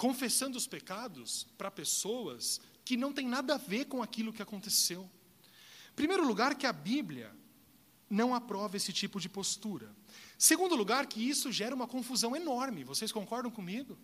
[0.00, 5.06] Confessando os pecados para pessoas que não têm nada a ver com aquilo que aconteceu.
[5.94, 7.30] Primeiro lugar, que a Bíblia
[8.08, 9.94] não aprova esse tipo de postura.
[10.38, 12.82] Segundo lugar, que isso gera uma confusão enorme.
[12.82, 13.98] Vocês concordam comigo?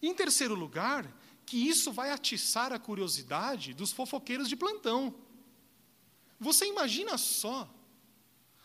[0.00, 1.06] Em terceiro lugar,
[1.44, 5.14] que isso vai atiçar a curiosidade dos fofoqueiros de plantão.
[6.40, 7.68] Você imagina só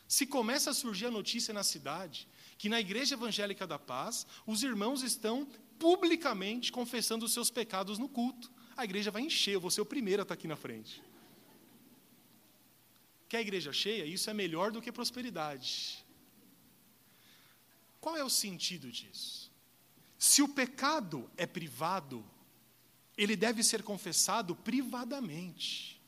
[0.08, 2.26] se começa a surgir a notícia na cidade
[2.58, 5.46] que na Igreja Evangélica da Paz os irmãos estão
[5.80, 9.86] publicamente confessando os seus pecados no culto, a igreja vai encher, eu vou ser o
[9.86, 11.02] primeiro a estar aqui na frente.
[13.28, 14.06] Quer a igreja cheia?
[14.06, 16.06] Isso é melhor do que prosperidade.
[18.00, 19.52] Qual é o sentido disso?
[20.18, 22.26] Se o pecado é privado,
[23.18, 26.02] ele deve ser confessado privadamente.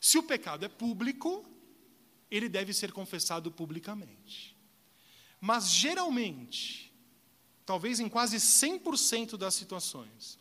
[0.00, 1.44] Se o pecado é público,
[2.30, 4.56] ele deve ser confessado publicamente.
[5.40, 6.87] Mas, geralmente,
[7.68, 10.38] talvez em quase 100% das situações,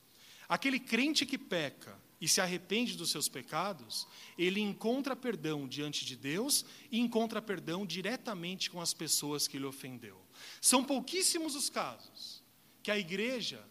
[0.47, 4.07] aquele crente que peca e se arrepende dos seus pecados,
[4.37, 9.65] ele encontra perdão diante de Deus e encontra perdão diretamente com as pessoas que ele
[9.65, 10.17] ofendeu.
[10.61, 12.41] São pouquíssimos os casos
[12.81, 13.61] que a igreja,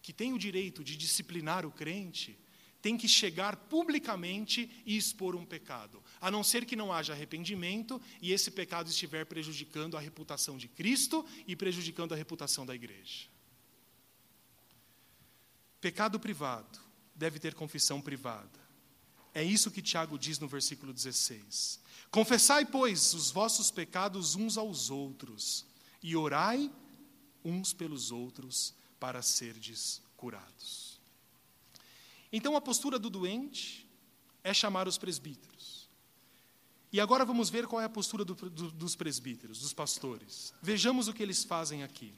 [0.00, 2.34] que tem o direito de disciplinar o crente,
[2.80, 8.00] tem que chegar publicamente e expor um pecado, a não ser que não haja arrependimento
[8.18, 13.28] e esse pecado estiver prejudicando a reputação de Cristo e prejudicando a reputação da igreja.
[15.82, 16.80] Pecado privado
[17.14, 18.58] deve ter confissão privada.
[19.34, 21.78] É isso que Tiago diz no versículo 16.
[22.10, 25.66] Confessai, pois, os vossos pecados uns aos outros
[26.02, 26.72] e orai
[27.44, 30.98] uns pelos outros para serdes curados.
[32.32, 33.86] Então a postura do doente
[34.42, 35.83] é chamar os presbíteros.
[36.94, 40.54] E agora vamos ver qual é a postura do, do, dos presbíteros, dos pastores.
[40.62, 42.14] Vejamos o que eles fazem aqui.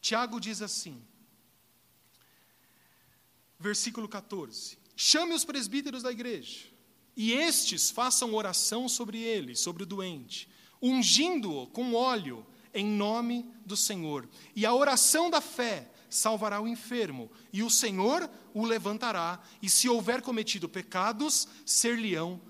[0.00, 1.02] Tiago diz assim,
[3.58, 6.66] versículo 14: Chame os presbíteros da igreja,
[7.16, 10.48] e estes façam oração sobre ele, sobre o doente,
[10.80, 14.28] ungindo-o com óleo em nome do Senhor.
[14.54, 19.88] E a oração da fé salvará o enfermo, e o Senhor o levantará, e se
[19.88, 22.40] houver cometido pecados, ser-lhe-ão.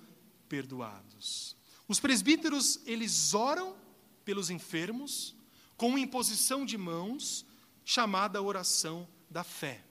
[1.86, 3.76] Os presbíteros, eles oram
[4.24, 5.34] pelos enfermos
[5.76, 7.46] com imposição de mãos,
[7.84, 9.84] chamada oração da fé.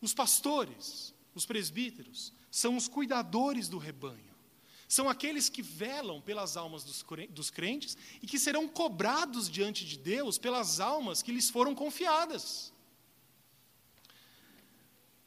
[0.00, 4.34] Os pastores, os presbíteros, são os cuidadores do rebanho.
[4.88, 6.84] São aqueles que velam pelas almas
[7.30, 12.72] dos crentes e que serão cobrados diante de Deus pelas almas que lhes foram confiadas.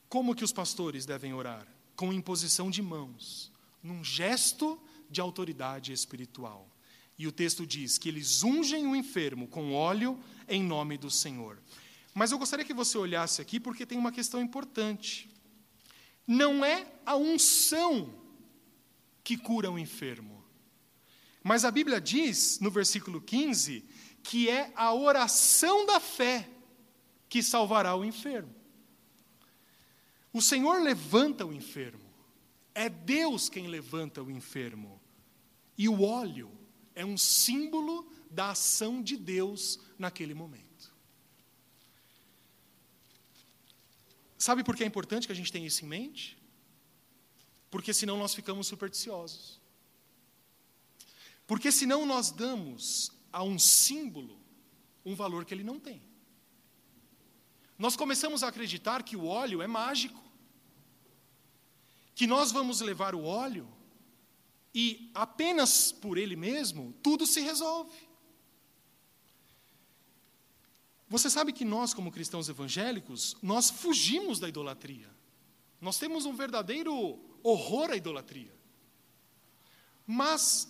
[0.08, 1.68] Como que os pastores devem orar?
[1.96, 3.52] Com imposição de mãos,
[3.82, 6.70] num gesto de autoridade espiritual.
[7.18, 10.18] E o texto diz que eles ungem o enfermo com óleo
[10.48, 11.62] em nome do Senhor.
[12.14, 15.30] Mas eu gostaria que você olhasse aqui porque tem uma questão importante.
[16.26, 18.14] Não é a unção
[19.24, 20.44] que cura o enfermo.
[21.44, 23.86] Mas a Bíblia diz, no versículo 15,
[24.24, 26.50] que é a oração da fé
[27.28, 28.54] que salvará o enfermo.
[30.34, 32.09] O Senhor levanta o enfermo.
[32.74, 35.02] É Deus quem levanta o enfermo.
[35.78, 36.52] E o óleo
[36.96, 40.94] é um símbolo da ação de Deus naquele momento.
[44.38, 46.38] Sabe por que é importante que a gente tenha isso em mente?
[47.70, 49.60] Porque senão nós ficamos supersticiosos.
[51.46, 54.40] Porque senão nós damos a um símbolo
[55.06, 56.10] um valor que ele não tem
[57.80, 60.22] nós começamos a acreditar que o óleo é mágico.
[62.20, 63.66] Que nós vamos levar o óleo
[64.76, 67.98] e apenas por ele mesmo tudo se resolve.
[71.08, 75.10] Você sabe que nós, como cristãos evangélicos, nós fugimos da idolatria.
[75.80, 76.94] Nós temos um verdadeiro
[77.42, 78.54] horror à idolatria.
[80.06, 80.68] Mas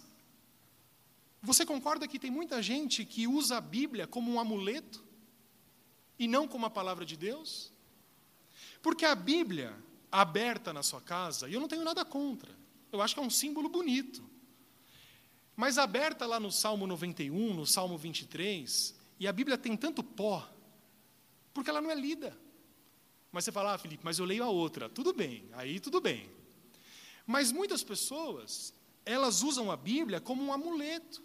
[1.42, 5.04] você concorda que tem muita gente que usa a Bíblia como um amuleto
[6.20, 7.74] e não como a palavra de Deus?
[8.84, 12.52] Porque a Bíblia aberta na sua casa, e eu não tenho nada contra,
[12.92, 14.24] eu acho que é um símbolo bonito.
[15.56, 20.50] Mas aberta lá no Salmo 91, no Salmo 23, e a Bíblia tem tanto pó,
[21.54, 22.38] porque ela não é lida.
[23.32, 24.90] Mas você fala, ah, Felipe, mas eu leio a outra.
[24.90, 26.30] Tudo bem, aí tudo bem.
[27.28, 28.74] Mas muitas pessoas,
[29.06, 31.24] elas usam a Bíblia como um amuleto,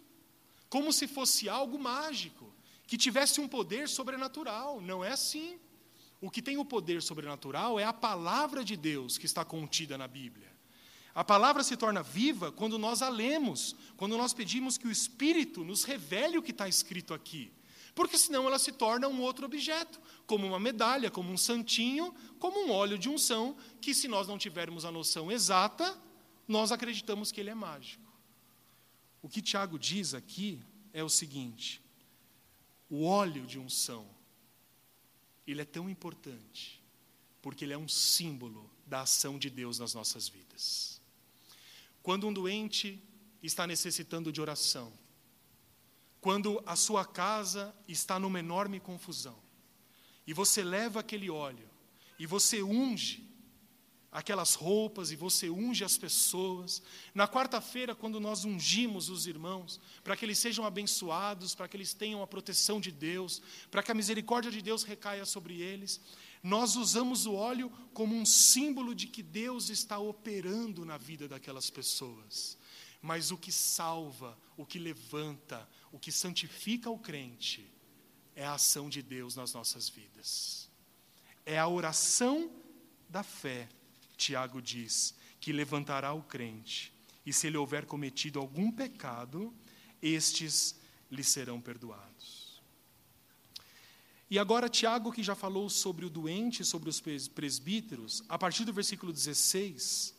[0.69, 2.53] como se fosse algo mágico,
[2.85, 4.79] que tivesse um poder sobrenatural.
[4.81, 5.59] Não é assim.
[6.25, 10.07] O que tem o poder sobrenatural é a palavra de Deus que está contida na
[10.07, 10.51] Bíblia.
[11.13, 15.63] A palavra se torna viva quando nós a lemos, quando nós pedimos que o Espírito
[15.63, 17.53] nos revele o que está escrito aqui.
[17.93, 22.65] Porque senão ela se torna um outro objeto, como uma medalha, como um santinho, como
[22.65, 25.95] um óleo de unção, que se nós não tivermos a noção exata,
[26.47, 28.11] nós acreditamos que ele é mágico.
[29.21, 30.59] O que Tiago diz aqui
[30.91, 31.83] é o seguinte:
[32.89, 34.14] o óleo de unção
[35.51, 36.81] ele é tão importante
[37.41, 40.99] porque ele é um símbolo da ação de Deus nas nossas vidas.
[42.01, 42.99] Quando um doente
[43.41, 44.91] está necessitando de oração,
[46.19, 49.37] quando a sua casa está numa enorme confusão,
[50.25, 51.69] e você leva aquele óleo,
[52.17, 53.24] e você unge
[54.15, 56.81] aquelas roupas e você unge as pessoas.
[57.13, 61.93] Na quarta-feira, quando nós ungimos os irmãos, para que eles sejam abençoados, para que eles
[61.93, 65.99] tenham a proteção de Deus, para que a misericórdia de Deus recaia sobre eles,
[66.41, 71.69] nós usamos o óleo como um símbolo de que Deus está operando na vida daquelas
[71.69, 72.57] pessoas.
[73.01, 77.69] Mas o que salva, o que levanta, o que santifica o crente,
[78.33, 80.69] é a ação de Deus nas nossas vidas.
[81.45, 82.49] É a oração
[83.09, 83.67] da fé
[84.15, 86.93] Tiago diz que levantará o crente,
[87.25, 89.53] e se ele houver cometido algum pecado,
[90.01, 90.75] estes
[91.11, 92.61] lhe serão perdoados.
[94.29, 98.73] E agora, Tiago, que já falou sobre o doente, sobre os presbíteros, a partir do
[98.73, 100.15] versículo 16,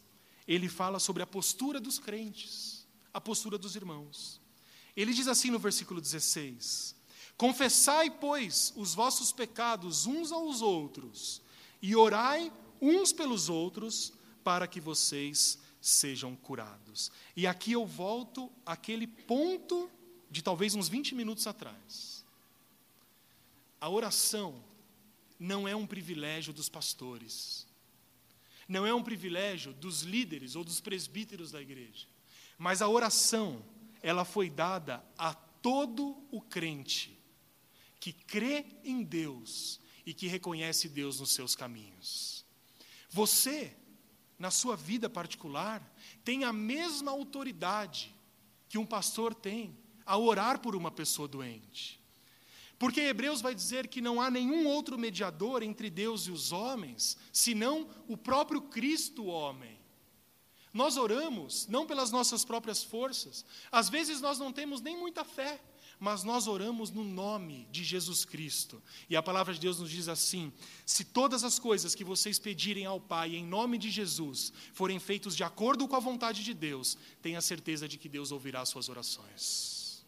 [0.47, 4.41] ele fala sobre a postura dos crentes, a postura dos irmãos.
[4.97, 6.95] Ele diz assim no versículo 16:
[7.37, 11.43] Confessai, pois, os vossos pecados uns aos outros,
[11.83, 14.13] e orai uns pelos outros,
[14.43, 17.11] para que vocês sejam curados.
[17.37, 19.91] E aqui eu volto àquele ponto
[20.31, 22.25] de talvez uns 20 minutos atrás.
[23.81, 24.65] A oração
[25.39, 27.67] não é um privilégio dos pastores,
[28.69, 32.07] não é um privilégio dos líderes ou dos presbíteros da igreja,
[32.59, 33.65] mas a oração,
[34.03, 37.17] ela foi dada a todo o crente
[38.01, 42.36] que crê em Deus e que reconhece Deus nos seus caminhos.
[43.11, 43.77] Você,
[44.39, 45.83] na sua vida particular,
[46.25, 48.15] tem a mesma autoridade
[48.69, 52.01] que um pastor tem a orar por uma pessoa doente.
[52.79, 57.17] Porque Hebreus vai dizer que não há nenhum outro mediador entre Deus e os homens,
[57.33, 59.79] senão o próprio Cristo homem.
[60.73, 65.59] Nós oramos não pelas nossas próprias forças, às vezes nós não temos nem muita fé,
[65.99, 68.83] mas nós oramos no nome de Jesus Cristo.
[69.09, 70.53] E a palavra de Deus nos diz assim:
[70.85, 75.35] se todas as coisas que vocês pedirem ao Pai em nome de Jesus forem feitos
[75.37, 78.89] de acordo com a vontade de Deus, tenha certeza de que Deus ouvirá as suas
[78.89, 80.05] orações.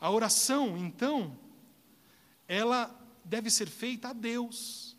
[0.00, 1.38] A oração, então,
[2.46, 4.96] ela deve ser feita a Deus.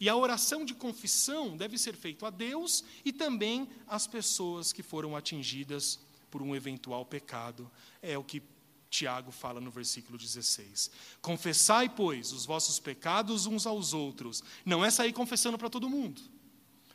[0.00, 4.82] E a oração de confissão deve ser feita a Deus e também às pessoas que
[4.82, 5.98] foram atingidas
[6.30, 7.70] por um eventual pecado.
[8.00, 8.42] É o que
[8.90, 10.90] Tiago fala no versículo 16.
[11.20, 14.42] Confessai, pois, os vossos pecados uns aos outros.
[14.64, 16.20] Não é sair confessando para todo mundo.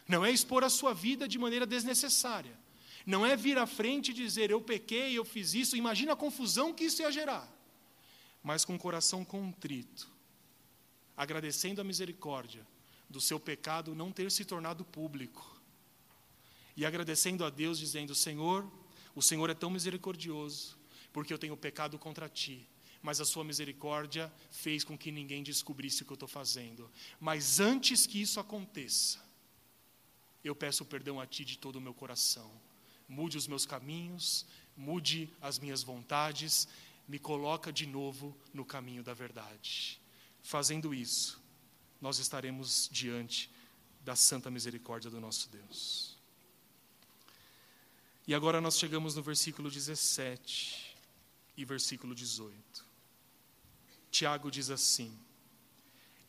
[0.08, 2.58] Não é expor a sua vida de maneira desnecessária.
[3.06, 5.78] Não é vir à frente e dizer eu pequei, eu fiz isso.
[5.78, 7.48] Imagina a confusão que isso ia gerar.
[8.42, 10.10] Mas com o coração contrito,
[11.16, 12.66] agradecendo a misericórdia
[13.10, 15.62] do seu pecado não ter se tornado público.
[16.76, 18.70] E agradecendo a Deus, dizendo: Senhor,
[19.16, 20.83] o Senhor é tão misericordioso
[21.14, 22.68] porque eu tenho pecado contra ti.
[23.02, 26.90] Mas a sua misericórdia fez com que ninguém descobrisse o que eu estou fazendo.
[27.20, 29.24] Mas antes que isso aconteça,
[30.44, 32.52] eu peço perdão a ti de todo o meu coração.
[33.08, 34.46] Mude os meus caminhos,
[34.76, 36.68] mude as minhas vontades,
[37.08, 40.02] me coloca de novo no caminho da verdade.
[40.42, 41.42] Fazendo isso,
[42.02, 43.52] nós estaremos diante
[44.02, 46.18] da santa misericórdia do nosso Deus.
[48.26, 50.83] E agora nós chegamos no versículo 17
[51.56, 52.86] e versículo 18.
[54.12, 55.18] Tiago diz assim: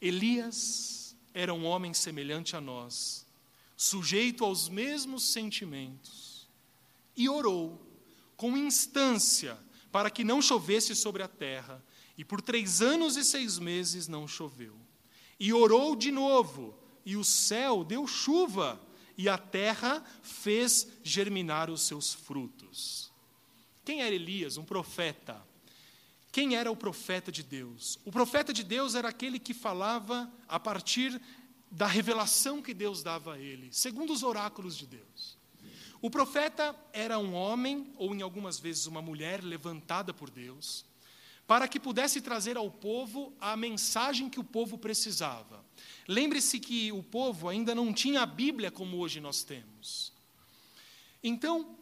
[0.01, 3.27] Elias era um homem semelhante a nós,
[3.77, 6.49] sujeito aos mesmos sentimentos,
[7.17, 7.85] e orou
[8.37, 9.59] com instância
[9.91, 11.85] para que não chovesse sobre a terra,
[12.17, 14.77] e por três anos e seis meses não choveu.
[15.39, 18.81] E orou de novo, e o céu deu chuva,
[19.17, 23.14] e a terra fez germinar os seus frutos.
[23.85, 24.57] Quem era Elias?
[24.57, 25.41] Um profeta.
[26.33, 27.99] Quem era o profeta de Deus?
[28.05, 31.21] O profeta de Deus era aquele que falava a partir
[31.71, 35.37] da revelação que Deus dava a ele, segundo os oráculos de Deus.
[36.01, 40.85] O profeta era um homem, ou em algumas vezes uma mulher, levantada por Deus,
[41.47, 45.65] para que pudesse trazer ao povo a mensagem que o povo precisava.
[46.09, 50.13] Lembre-se que o povo ainda não tinha a Bíblia como hoje nós temos.
[51.23, 51.77] Então,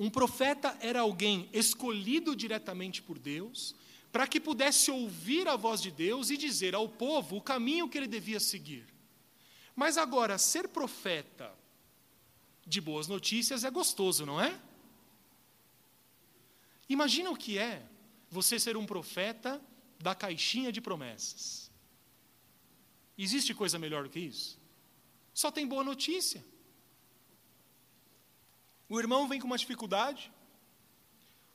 [0.00, 3.74] um profeta era alguém escolhido diretamente por Deus,
[4.10, 7.98] para que pudesse ouvir a voz de Deus e dizer ao povo o caminho que
[7.98, 8.86] ele devia seguir.
[9.76, 11.54] Mas agora, ser profeta
[12.66, 14.58] de boas notícias é gostoso, não é?
[16.88, 17.86] Imagina o que é
[18.30, 19.60] você ser um profeta
[19.98, 21.70] da caixinha de promessas.
[23.18, 24.58] Existe coisa melhor do que isso?
[25.34, 26.42] Só tem boa notícia.
[28.90, 30.32] O irmão vem com uma dificuldade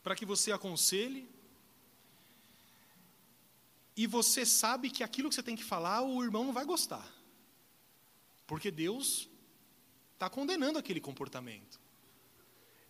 [0.01, 1.29] para que você aconselhe,
[3.97, 7.05] e você sabe que aquilo que você tem que falar, o irmão não vai gostar,
[8.47, 9.27] porque Deus
[10.13, 11.77] está condenando aquele comportamento.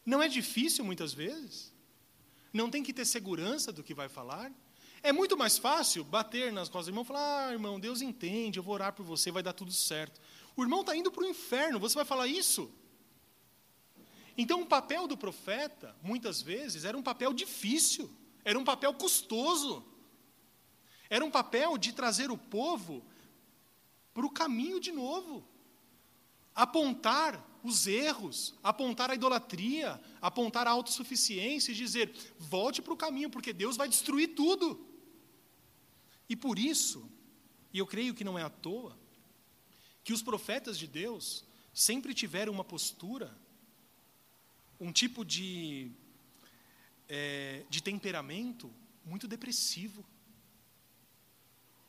[0.05, 1.73] Não é difícil muitas vezes,
[2.53, 4.51] não tem que ter segurança do que vai falar.
[5.01, 8.59] É muito mais fácil bater nas costas do irmão e falar: ah, irmão, Deus entende,
[8.59, 10.21] eu vou orar por você, vai dar tudo certo.
[10.55, 12.71] O irmão está indo para o inferno, você vai falar isso?
[14.37, 18.09] Então, o papel do profeta, muitas vezes, era um papel difícil,
[18.43, 19.85] era um papel custoso,
[21.09, 23.05] era um papel de trazer o povo
[24.13, 25.47] para o caminho de novo,
[26.53, 33.29] apontar os erros, apontar a idolatria, apontar a autossuficiência e dizer: volte para o caminho,
[33.29, 34.85] porque Deus vai destruir tudo.
[36.27, 37.09] E por isso,
[37.73, 38.97] e eu creio que não é à toa,
[40.03, 43.35] que os profetas de Deus sempre tiveram uma postura
[44.79, 45.91] um tipo de,
[47.07, 48.71] é, de temperamento
[49.05, 50.05] muito depressivo.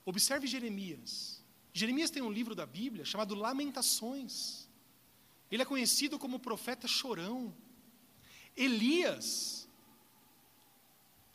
[0.04, 1.42] Observe Jeremias.
[1.72, 4.68] Jeremias tem um livro da Bíblia chamado Lamentações.
[5.50, 7.54] Ele é conhecido como profeta chorão.
[8.56, 9.68] Elias.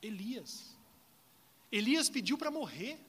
[0.01, 0.75] Elias.
[1.71, 2.99] Elias pediu para morrer.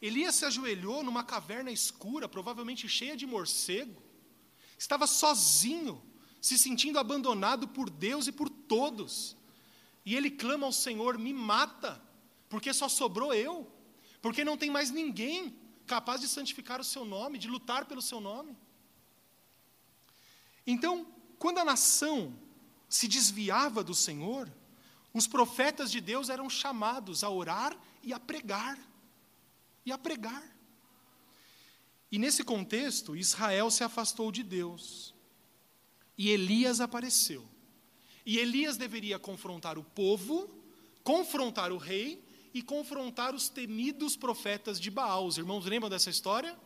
[0.00, 4.02] Elias se ajoelhou numa caverna escura, provavelmente cheia de morcego.
[4.76, 6.02] Estava sozinho
[6.42, 9.36] se sentindo abandonado por Deus e por todos.
[10.04, 12.02] E ele clama ao Senhor: me mata,
[12.48, 13.70] porque só sobrou eu,
[14.20, 18.20] porque não tem mais ninguém capaz de santificar o seu nome, de lutar pelo seu
[18.20, 18.56] nome.
[20.66, 21.06] Então,
[21.38, 22.36] quando a nação
[22.88, 24.52] se desviava do Senhor,
[25.14, 28.78] os profetas de Deus eram chamados a orar e a pregar.
[29.86, 30.42] E a pregar.
[32.10, 35.11] E nesse contexto, Israel se afastou de Deus.
[36.16, 37.44] E Elias apareceu.
[38.24, 40.48] E Elias deveria confrontar o povo,
[41.02, 42.22] confrontar o rei
[42.54, 45.26] e confrontar os temidos profetas de Baal.
[45.26, 46.56] Os irmãos lembram dessa história?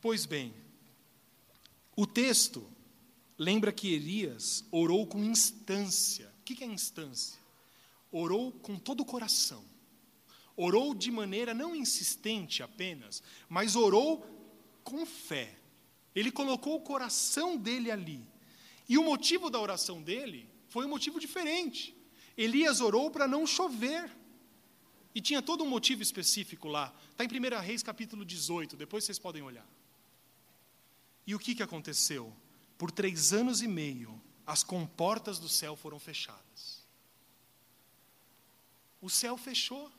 [0.00, 0.54] Pois bem,
[1.96, 2.66] o texto
[3.36, 6.32] lembra que Elias orou com instância.
[6.40, 7.38] O que é instância?
[8.10, 9.64] Orou com todo o coração.
[10.56, 14.26] Orou de maneira não insistente apenas, mas orou
[14.82, 15.59] com fé.
[16.14, 18.26] Ele colocou o coração dele ali.
[18.88, 21.96] E o motivo da oração dele foi um motivo diferente.
[22.36, 24.10] Elias orou para não chover.
[25.14, 26.94] E tinha todo um motivo específico lá.
[27.10, 29.66] Está em 1 Reis capítulo 18, depois vocês podem olhar.
[31.26, 32.34] E o que, que aconteceu?
[32.76, 36.84] Por três anos e meio, as comportas do céu foram fechadas.
[39.00, 39.90] O céu fechou.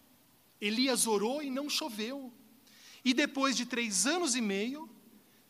[0.59, 2.31] Elias orou e não choveu.
[3.03, 4.89] E depois de três anos e meio,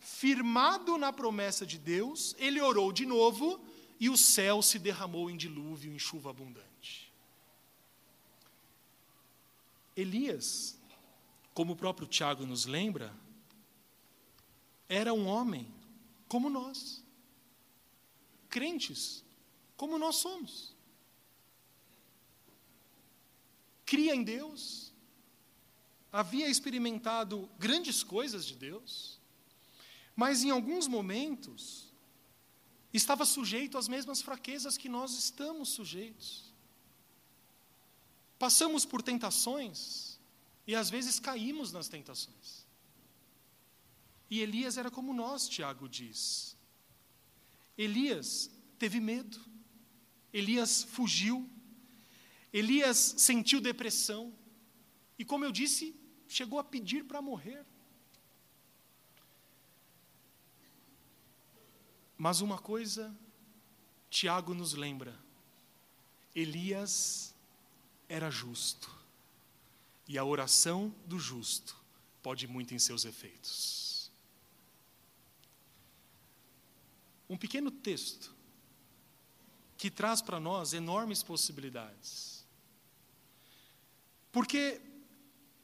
[0.01, 3.63] firmado na promessa de Deus, ele orou de novo
[3.99, 7.13] e o céu se derramou em dilúvio, em chuva abundante.
[9.95, 10.75] Elias,
[11.53, 13.15] como o próprio Tiago nos lembra,
[14.89, 15.71] era um homem
[16.27, 17.03] como nós,
[18.49, 19.23] crentes
[19.77, 20.75] como nós somos.
[23.85, 24.91] Cria em Deus,
[26.11, 29.20] havia experimentado grandes coisas de Deus,
[30.21, 31.91] mas em alguns momentos
[32.93, 36.53] estava sujeito às mesmas fraquezas que nós estamos sujeitos.
[38.37, 40.19] Passamos por tentações
[40.67, 42.67] E às vezes caímos nas tentações.
[44.29, 46.55] E Elias era como nós, Tiago diz.
[47.75, 49.39] Elias teve medo.
[50.31, 51.49] Elias fugiu.
[52.53, 54.31] Elias sentiu depressão.
[55.17, 55.95] E como eu disse,
[56.27, 57.65] chegou a pedir para morrer.
[62.21, 63.11] Mas uma coisa,
[64.07, 65.19] Tiago nos lembra:
[66.35, 67.33] Elias
[68.07, 68.91] era justo,
[70.07, 71.75] e a oração do justo
[72.21, 74.11] pode muito em seus efeitos.
[77.27, 78.31] Um pequeno texto
[79.75, 82.45] que traz para nós enormes possibilidades.
[84.31, 84.79] Porque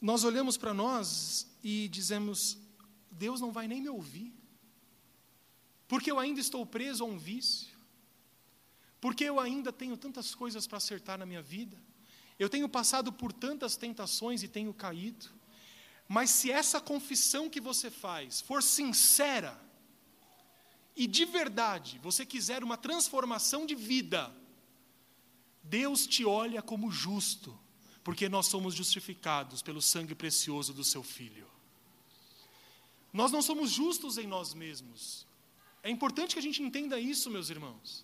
[0.02, 2.58] nós olhamos para nós e dizemos:
[3.12, 4.34] Deus não vai nem me ouvir,
[5.88, 7.76] porque eu ainda estou preso a um vício,
[9.00, 11.78] porque eu ainda tenho tantas coisas para acertar na minha vida,
[12.38, 15.28] eu tenho passado por tantas tentações e tenho caído,
[16.08, 19.60] mas se essa confissão que você faz for sincera,
[20.96, 24.34] e de verdade você quiser uma transformação de vida,
[25.62, 27.58] Deus te olha como justo
[28.08, 31.46] porque nós somos justificados pelo sangue precioso do seu Filho.
[33.12, 35.27] Nós não somos justos em nós mesmos.
[35.88, 38.04] É importante que a gente entenda isso, meus irmãos.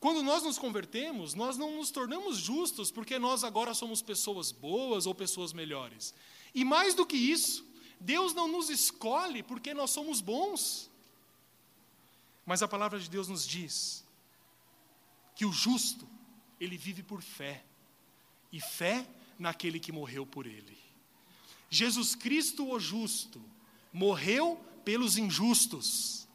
[0.00, 5.06] Quando nós nos convertemos, nós não nos tornamos justos porque nós agora somos pessoas boas
[5.06, 6.12] ou pessoas melhores.
[6.52, 7.64] E mais do que isso,
[8.00, 10.90] Deus não nos escolhe porque nós somos bons.
[12.44, 14.04] Mas a palavra de Deus nos diz
[15.36, 16.08] que o justo,
[16.58, 17.64] ele vive por fé.
[18.50, 19.06] E fé
[19.38, 20.76] naquele que morreu por ele.
[21.70, 23.40] Jesus Cristo, o justo,
[23.92, 26.28] morreu pelos injustos.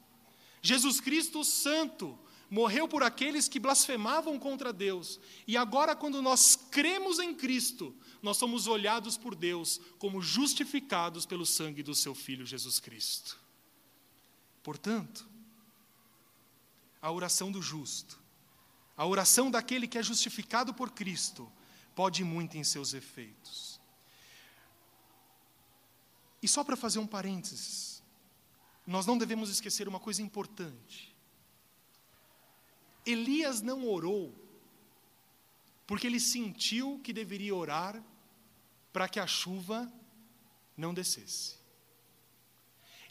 [0.66, 2.18] Jesus Cristo, santo,
[2.50, 5.20] morreu por aqueles que blasfemavam contra Deus.
[5.46, 11.46] E agora, quando nós cremos em Cristo, nós somos olhados por Deus como justificados pelo
[11.46, 13.40] sangue do seu Filho Jesus Cristo.
[14.64, 15.30] Portanto,
[17.00, 18.20] a oração do justo,
[18.98, 21.48] a oração daquele que é justificado por Cristo,
[21.94, 23.80] pode muito em seus efeitos.
[26.42, 27.95] E só para fazer um parênteses,
[28.86, 31.16] nós não devemos esquecer uma coisa importante.
[33.06, 34.34] Elias não orou
[35.88, 38.04] porque ele sentiu que deveria orar
[38.92, 39.92] para que a chuva
[40.76, 41.58] não descesse.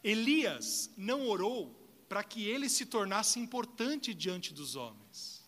[0.03, 1.75] Elias não orou
[2.09, 5.43] para que ele se tornasse importante diante dos homens.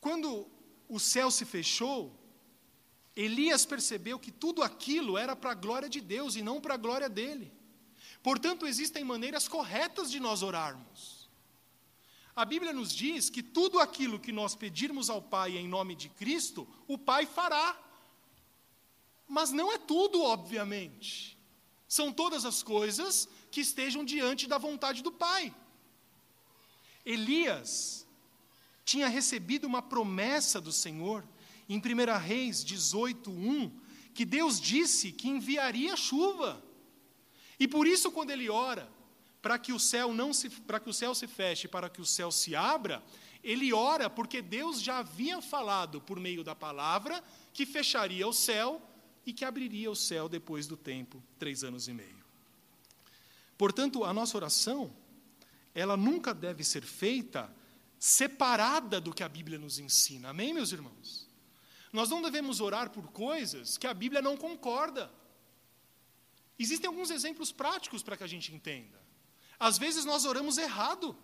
[0.00, 0.48] Quando
[0.88, 2.16] o céu se fechou,
[3.14, 6.78] Elias percebeu que tudo aquilo era para a glória de Deus e não para a
[6.78, 7.52] glória dele.
[8.28, 11.30] Portanto, existem maneiras corretas de nós orarmos.
[12.36, 16.10] A Bíblia nos diz que tudo aquilo que nós pedirmos ao Pai em nome de
[16.10, 17.74] Cristo, o Pai fará.
[19.26, 21.38] Mas não é tudo, obviamente.
[21.88, 25.54] São todas as coisas que estejam diante da vontade do Pai.
[27.06, 28.06] Elias
[28.84, 31.26] tinha recebido uma promessa do Senhor,
[31.66, 33.80] em 1 Reis 18, 1,
[34.12, 36.67] que Deus disse que enviaria chuva.
[37.58, 38.88] E por isso, quando ele ora,
[39.40, 42.06] para que o céu não se, para que o céu se feche, para que o
[42.06, 43.02] céu se abra,
[43.42, 48.82] ele ora porque Deus já havia falado por meio da palavra que fecharia o céu
[49.24, 52.24] e que abriria o céu depois do tempo, três anos e meio.
[53.56, 54.92] Portanto, a nossa oração,
[55.74, 57.52] ela nunca deve ser feita
[57.98, 60.30] separada do que a Bíblia nos ensina.
[60.30, 61.28] Amém, meus irmãos?
[61.92, 65.10] Nós não devemos orar por coisas que a Bíblia não concorda.
[66.58, 69.00] Existem alguns exemplos práticos para que a gente entenda.
[69.58, 71.16] Às vezes nós oramos errado.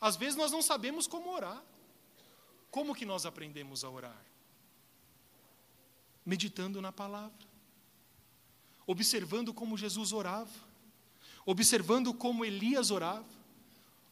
[0.00, 1.62] Às vezes nós não sabemos como orar.
[2.70, 4.24] Como que nós aprendemos a orar?
[6.24, 7.46] Meditando na palavra.
[8.86, 10.66] Observando como Jesus orava.
[11.44, 13.36] Observando como Elias orava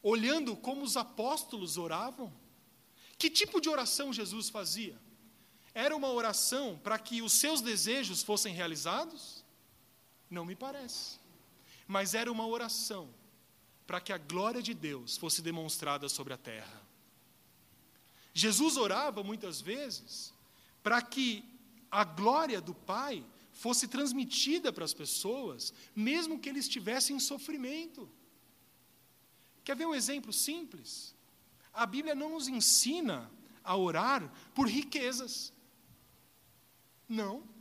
[0.05, 2.30] olhando como os apóstolos oravam?
[3.16, 5.01] Que tipo de oração Jesus fazia?
[5.72, 9.43] Era uma oração para que os seus desejos fossem realizados?
[10.35, 11.18] Não me parece.
[11.87, 13.09] Mas era uma oração
[13.87, 16.82] para que a glória de Deus fosse demonstrada sobre a terra.
[18.32, 20.35] Jesus orava muitas vezes
[20.82, 21.45] para que
[21.91, 28.11] a glória do Pai fosse transmitida para as pessoas, mesmo que eles estivessem em sofrimento.
[29.62, 31.14] Quer ver um exemplo simples?
[31.72, 33.30] A Bíblia não nos ensina
[33.62, 35.53] a orar por riquezas.
[37.09, 37.53] Não.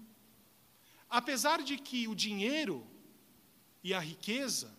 [1.20, 2.78] Apesar de que o dinheiro
[3.84, 4.76] e a riqueza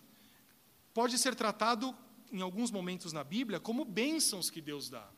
[0.93, 1.95] pode ser tratado
[2.29, 5.09] em alguns momentos na Bíblia como bênçãos que Deus dá.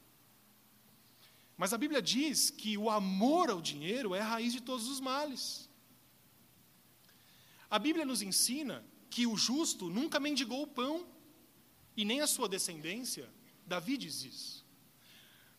[1.57, 4.99] Mas a Bíblia diz que o amor ao dinheiro é a raiz de todos os
[4.99, 5.68] males.
[7.68, 11.03] A Bíblia nos ensina que o justo nunca mendigou o pão,
[11.95, 13.28] e nem a sua descendência.
[13.65, 14.63] Davi diz isso.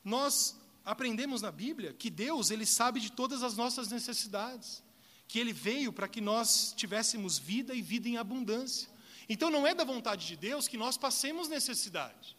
[0.05, 4.85] Nós aprendemos na Bíblia que Deus, ele sabe de todas as nossas necessidades,
[5.29, 8.89] que ele veio para que nós tivéssemos vida e vida em abundância.
[9.29, 12.37] Então não é da vontade de Deus que nós passemos necessidade.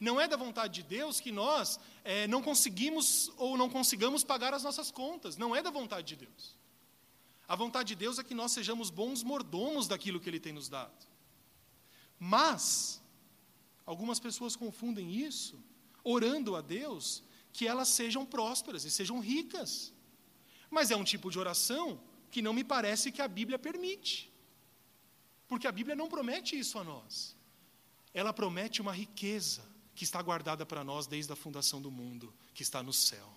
[0.00, 4.52] Não é da vontade de Deus que nós é, não conseguimos ou não consigamos pagar
[4.52, 5.36] as nossas contas.
[5.36, 6.56] Não é da vontade de Deus.
[7.46, 10.68] A vontade de Deus é que nós sejamos bons mordomos daquilo que Ele tem nos
[10.68, 11.06] dado.
[12.18, 13.00] Mas,
[13.86, 15.62] algumas pessoas confundem isso,
[16.02, 17.22] orando a Deus,
[17.52, 19.92] que elas sejam prósperas e sejam ricas.
[20.68, 22.00] Mas é um tipo de oração
[22.34, 24.28] que não me parece que a Bíblia permite.
[25.46, 27.36] Porque a Bíblia não promete isso a nós.
[28.12, 29.62] Ela promete uma riqueza
[29.94, 33.32] que está guardada para nós desde a fundação do mundo, que está no céu.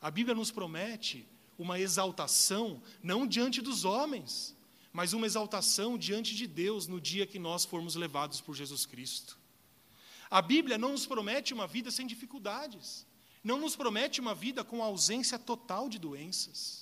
[0.00, 1.24] A Bíblia nos promete
[1.56, 4.56] uma exaltação, não diante dos homens,
[4.92, 9.38] mas uma exaltação diante de Deus no dia que nós formos levados por Jesus Cristo.
[10.28, 13.06] A Bíblia não nos promete uma vida sem dificuldades,
[13.44, 16.81] não nos promete uma vida com ausência total de doenças,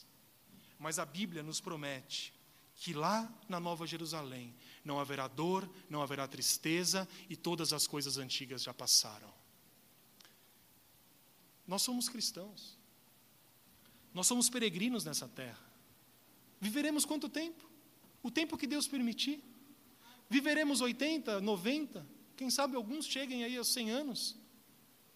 [0.81, 2.33] mas a Bíblia nos promete
[2.75, 8.17] que lá na Nova Jerusalém não haverá dor, não haverá tristeza e todas as coisas
[8.17, 9.31] antigas já passaram.
[11.67, 12.79] Nós somos cristãos.
[14.15, 15.63] Nós somos peregrinos nessa terra.
[16.59, 17.69] Viveremos quanto tempo?
[18.23, 19.45] O tempo que Deus permitir.
[20.31, 22.07] Viveremos 80, 90,
[22.37, 24.37] quem sabe alguns cheguem aí aos 100 anos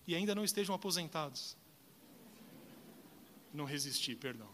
[0.07, 1.57] e ainda não estejam aposentados.
[3.53, 4.54] Não resisti, perdão.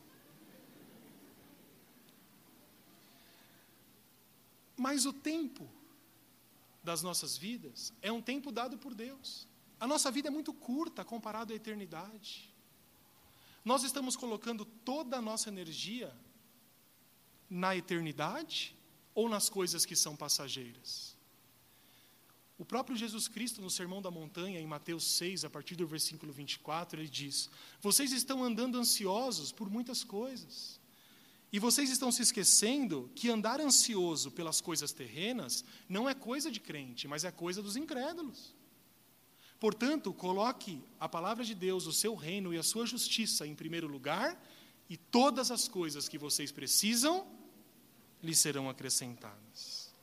[4.80, 5.70] Mas o tempo
[6.82, 9.46] das nossas vidas é um tempo dado por Deus.
[9.78, 12.50] A nossa vida é muito curta comparado à eternidade.
[13.62, 16.10] Nós estamos colocando toda a nossa energia
[17.50, 18.74] na eternidade
[19.14, 21.14] ou nas coisas que são passageiras?
[22.56, 26.32] O próprio Jesus Cristo, no Sermão da Montanha, em Mateus 6, a partir do versículo
[26.32, 27.50] 24, ele diz:
[27.82, 30.79] Vocês estão andando ansiosos por muitas coisas.
[31.52, 36.60] E vocês estão se esquecendo que andar ansioso pelas coisas terrenas não é coisa de
[36.60, 38.54] crente, mas é coisa dos incrédulos.
[39.58, 43.88] Portanto, coloque a palavra de Deus, o seu reino e a sua justiça em primeiro
[43.88, 44.40] lugar,
[44.88, 47.26] e todas as coisas que vocês precisam
[48.22, 49.94] lhes serão acrescentadas.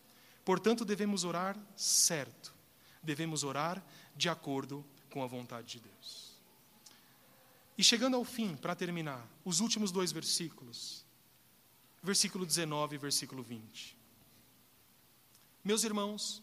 [0.46, 2.54] Portanto, devemos orar certo,
[3.02, 3.84] devemos orar
[4.16, 6.38] de acordo com a vontade de Deus.
[7.78, 11.07] E chegando ao fim, para terminar, os últimos dois versículos,
[12.08, 13.98] versículo 19 e versículo 20.
[15.62, 16.42] Meus irmãos,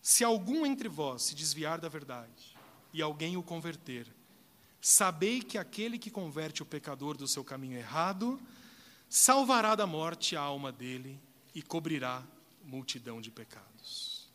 [0.00, 2.56] se algum entre vós se desviar da verdade
[2.92, 4.06] e alguém o converter,
[4.80, 8.40] sabei que aquele que converte o pecador do seu caminho errado,
[9.08, 11.20] salvará da morte a alma dele
[11.56, 12.24] e cobrirá
[12.64, 14.30] multidão de pecados.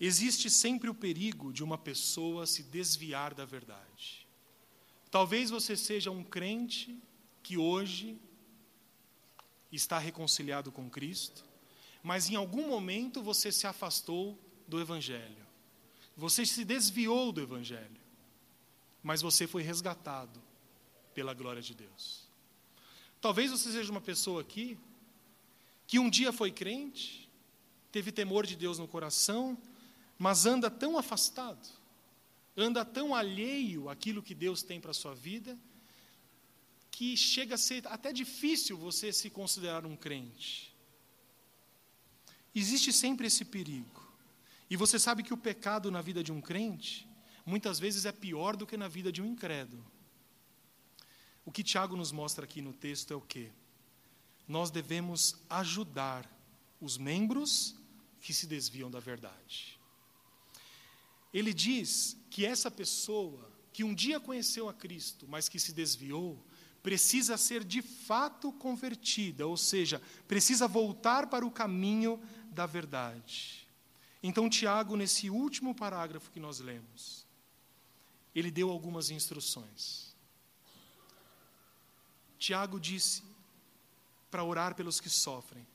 [0.00, 4.26] Existe sempre o perigo de uma pessoa se desviar da verdade.
[5.10, 6.98] Talvez você seja um crente
[7.42, 8.18] que hoje
[9.76, 11.44] está reconciliado com Cristo,
[12.02, 15.46] mas em algum momento você se afastou do Evangelho.
[16.16, 18.00] Você se desviou do Evangelho,
[19.02, 20.40] mas você foi resgatado
[21.14, 22.26] pela glória de Deus.
[23.20, 24.78] Talvez você seja uma pessoa aqui
[25.86, 27.28] que um dia foi crente,
[27.92, 29.56] teve temor de Deus no coração,
[30.18, 31.68] mas anda tão afastado,
[32.56, 35.58] anda tão alheio àquilo que Deus tem para a sua vida,
[36.96, 40.74] que chega a ser até difícil você se considerar um crente.
[42.54, 44.02] Existe sempre esse perigo.
[44.70, 47.06] E você sabe que o pecado na vida de um crente,
[47.44, 49.84] muitas vezes é pior do que na vida de um incrédulo.
[51.44, 53.50] O que Tiago nos mostra aqui no texto é o quê?
[54.48, 56.24] Nós devemos ajudar
[56.80, 57.76] os membros
[58.22, 59.78] que se desviam da verdade.
[61.30, 66.42] Ele diz que essa pessoa que um dia conheceu a Cristo, mas que se desviou,
[66.86, 72.22] precisa ser de fato convertida, ou seja, precisa voltar para o caminho
[72.52, 73.66] da verdade.
[74.22, 77.26] Então, Tiago, nesse último parágrafo que nós lemos,
[78.32, 80.14] ele deu algumas instruções.
[82.38, 83.24] Tiago disse
[84.30, 85.66] para orar pelos que sofrem,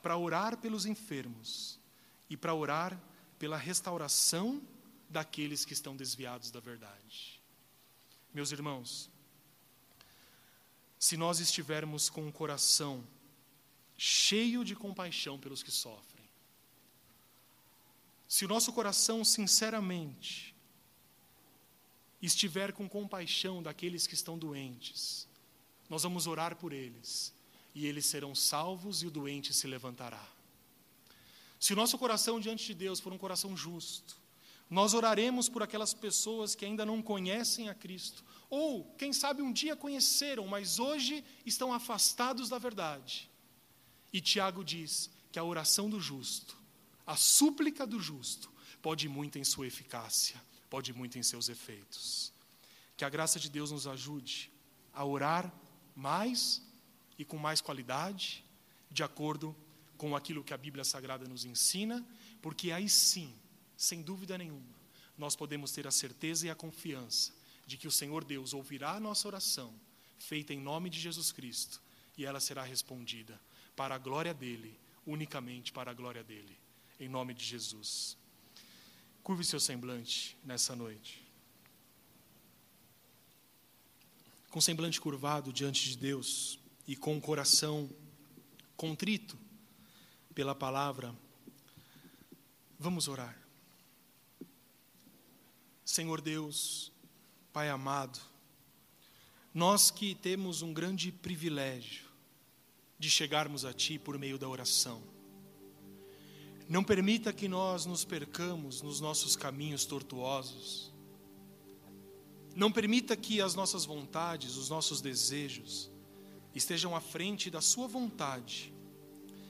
[0.00, 1.80] para orar pelos enfermos
[2.30, 2.96] e para orar
[3.40, 4.62] pela restauração
[5.10, 7.42] daqueles que estão desviados da verdade.
[8.32, 9.10] Meus irmãos,
[11.06, 13.06] se nós estivermos com o coração
[13.96, 16.28] cheio de compaixão pelos que sofrem.
[18.26, 20.52] Se o nosso coração sinceramente
[22.20, 25.28] estiver com compaixão daqueles que estão doentes,
[25.88, 27.32] nós vamos orar por eles,
[27.72, 30.28] e eles serão salvos e o doente se levantará.
[31.60, 34.16] Se o nosso coração diante de Deus for um coração justo,
[34.68, 39.52] nós oraremos por aquelas pessoas que ainda não conhecem a Cristo, ou, quem sabe, um
[39.52, 43.28] dia conheceram, mas hoje estão afastados da verdade.
[44.12, 46.56] E Tiago diz que a oração do justo,
[47.06, 50.40] a súplica do justo, pode muito em sua eficácia,
[50.70, 52.32] pode muito em seus efeitos.
[52.96, 54.50] Que a graça de Deus nos ajude
[54.92, 55.52] a orar
[55.94, 56.62] mais
[57.18, 58.44] e com mais qualidade,
[58.90, 59.54] de acordo
[59.96, 62.06] com aquilo que a Bíblia Sagrada nos ensina,
[62.40, 63.34] porque aí sim,
[63.76, 64.76] sem dúvida nenhuma,
[65.18, 67.32] nós podemos ter a certeza e a confiança
[67.66, 69.74] de que o Senhor Deus ouvirá a nossa oração,
[70.18, 71.82] feita em nome de Jesus Cristo,
[72.16, 73.38] e ela será respondida
[73.74, 76.56] para a glória dele, unicamente para a glória dele,
[76.98, 78.16] em nome de Jesus.
[79.22, 81.22] Curve seu semblante nessa noite.
[84.50, 87.90] Com semblante curvado diante de Deus e com o coração
[88.76, 89.36] contrito
[90.34, 91.14] pela palavra,
[92.78, 93.36] vamos orar.
[95.84, 96.92] Senhor Deus,
[97.56, 98.20] Pai amado,
[99.54, 102.04] nós que temos um grande privilégio
[102.98, 105.02] de chegarmos a Ti por meio da oração,
[106.68, 110.92] não permita que nós nos percamos nos nossos caminhos tortuosos.
[112.54, 115.90] Não permita que as nossas vontades, os nossos desejos,
[116.54, 118.70] estejam à frente da Sua vontade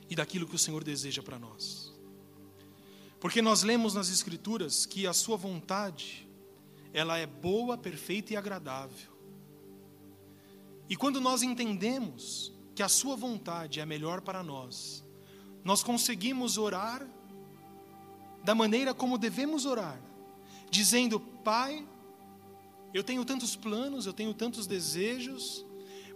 [0.09, 1.93] e daquilo que o Senhor deseja para nós.
[3.19, 6.26] Porque nós lemos nas Escrituras que a Sua vontade
[6.93, 9.17] ela é boa, perfeita e agradável.
[10.89, 15.05] E quando nós entendemos que a Sua vontade é melhor para nós,
[15.65, 17.07] nós conseguimos orar
[18.45, 20.01] da maneira como devemos orar,
[20.71, 21.87] dizendo: Pai,
[22.95, 25.67] eu tenho tantos planos, eu tenho tantos desejos,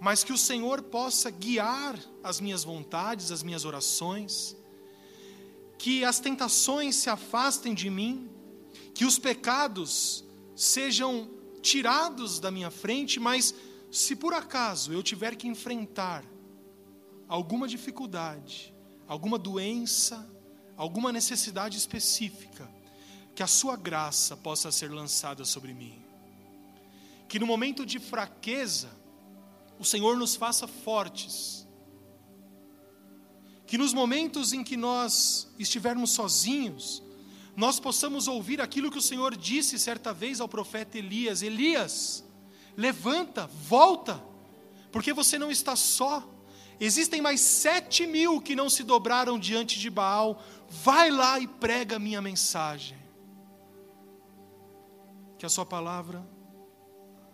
[0.01, 4.57] mas que o Senhor possa guiar as minhas vontades, as minhas orações,
[5.77, 8.31] que as tentações se afastem de mim,
[8.95, 10.25] que os pecados
[10.61, 11.31] sejam
[11.63, 13.55] tirados da minha frente, mas
[13.91, 16.23] se por acaso eu tiver que enfrentar
[17.27, 18.75] alguma dificuldade,
[19.09, 20.31] alguma doença,
[20.77, 22.71] alguma necessidade específica,
[23.35, 26.05] que a sua graça possa ser lançada sobre mim.
[27.27, 28.91] Que no momento de fraqueza,
[29.79, 31.67] o Senhor nos faça fortes.
[33.67, 37.03] Que nos momentos em que nós estivermos sozinhos,
[37.57, 42.25] nós possamos ouvir aquilo que o Senhor disse certa vez ao profeta Elias: Elias,
[42.77, 44.23] levanta, volta,
[44.93, 46.29] porque você não está só.
[46.79, 50.43] Existem mais sete mil que não se dobraram diante de Baal.
[50.69, 52.97] Vai lá e prega a minha mensagem.
[55.39, 56.27] Que a Sua palavra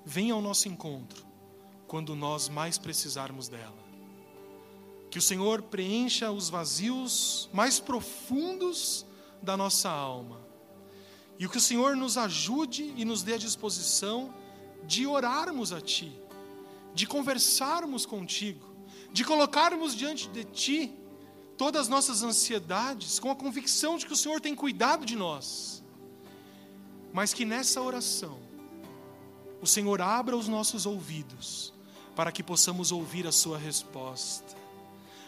[0.04, 1.24] venha ao nosso encontro
[1.86, 3.86] quando nós mais precisarmos dela.
[5.10, 9.05] Que o Senhor preencha os vazios mais profundos
[9.47, 10.44] da nossa alma.
[11.38, 14.34] E o que o Senhor nos ajude e nos dê a disposição
[14.84, 16.12] de orarmos a Ti,
[16.92, 18.66] de conversarmos contigo,
[19.12, 20.92] de colocarmos diante de Ti
[21.57, 25.82] todas as nossas ansiedades, com a convicção de que o Senhor tem cuidado de nós.
[27.12, 28.39] Mas que nessa oração,
[29.62, 31.73] o Senhor abra os nossos ouvidos,
[32.16, 34.56] para que possamos ouvir a Sua resposta,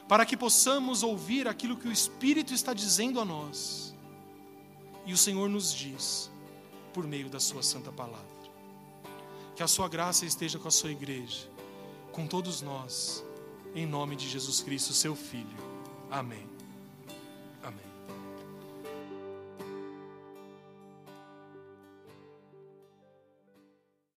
[0.08, 3.87] para que possamos ouvir aquilo que o Espírito está dizendo a nós
[5.08, 6.30] e o Senhor nos diz,
[6.92, 8.28] por meio da Sua Santa Palavra.
[9.56, 11.48] Que a Sua graça esteja com a Sua igreja,
[12.12, 13.24] com todos nós,
[13.74, 15.56] em nome de Jesus Cristo, Seu Filho.
[16.10, 16.57] Amém.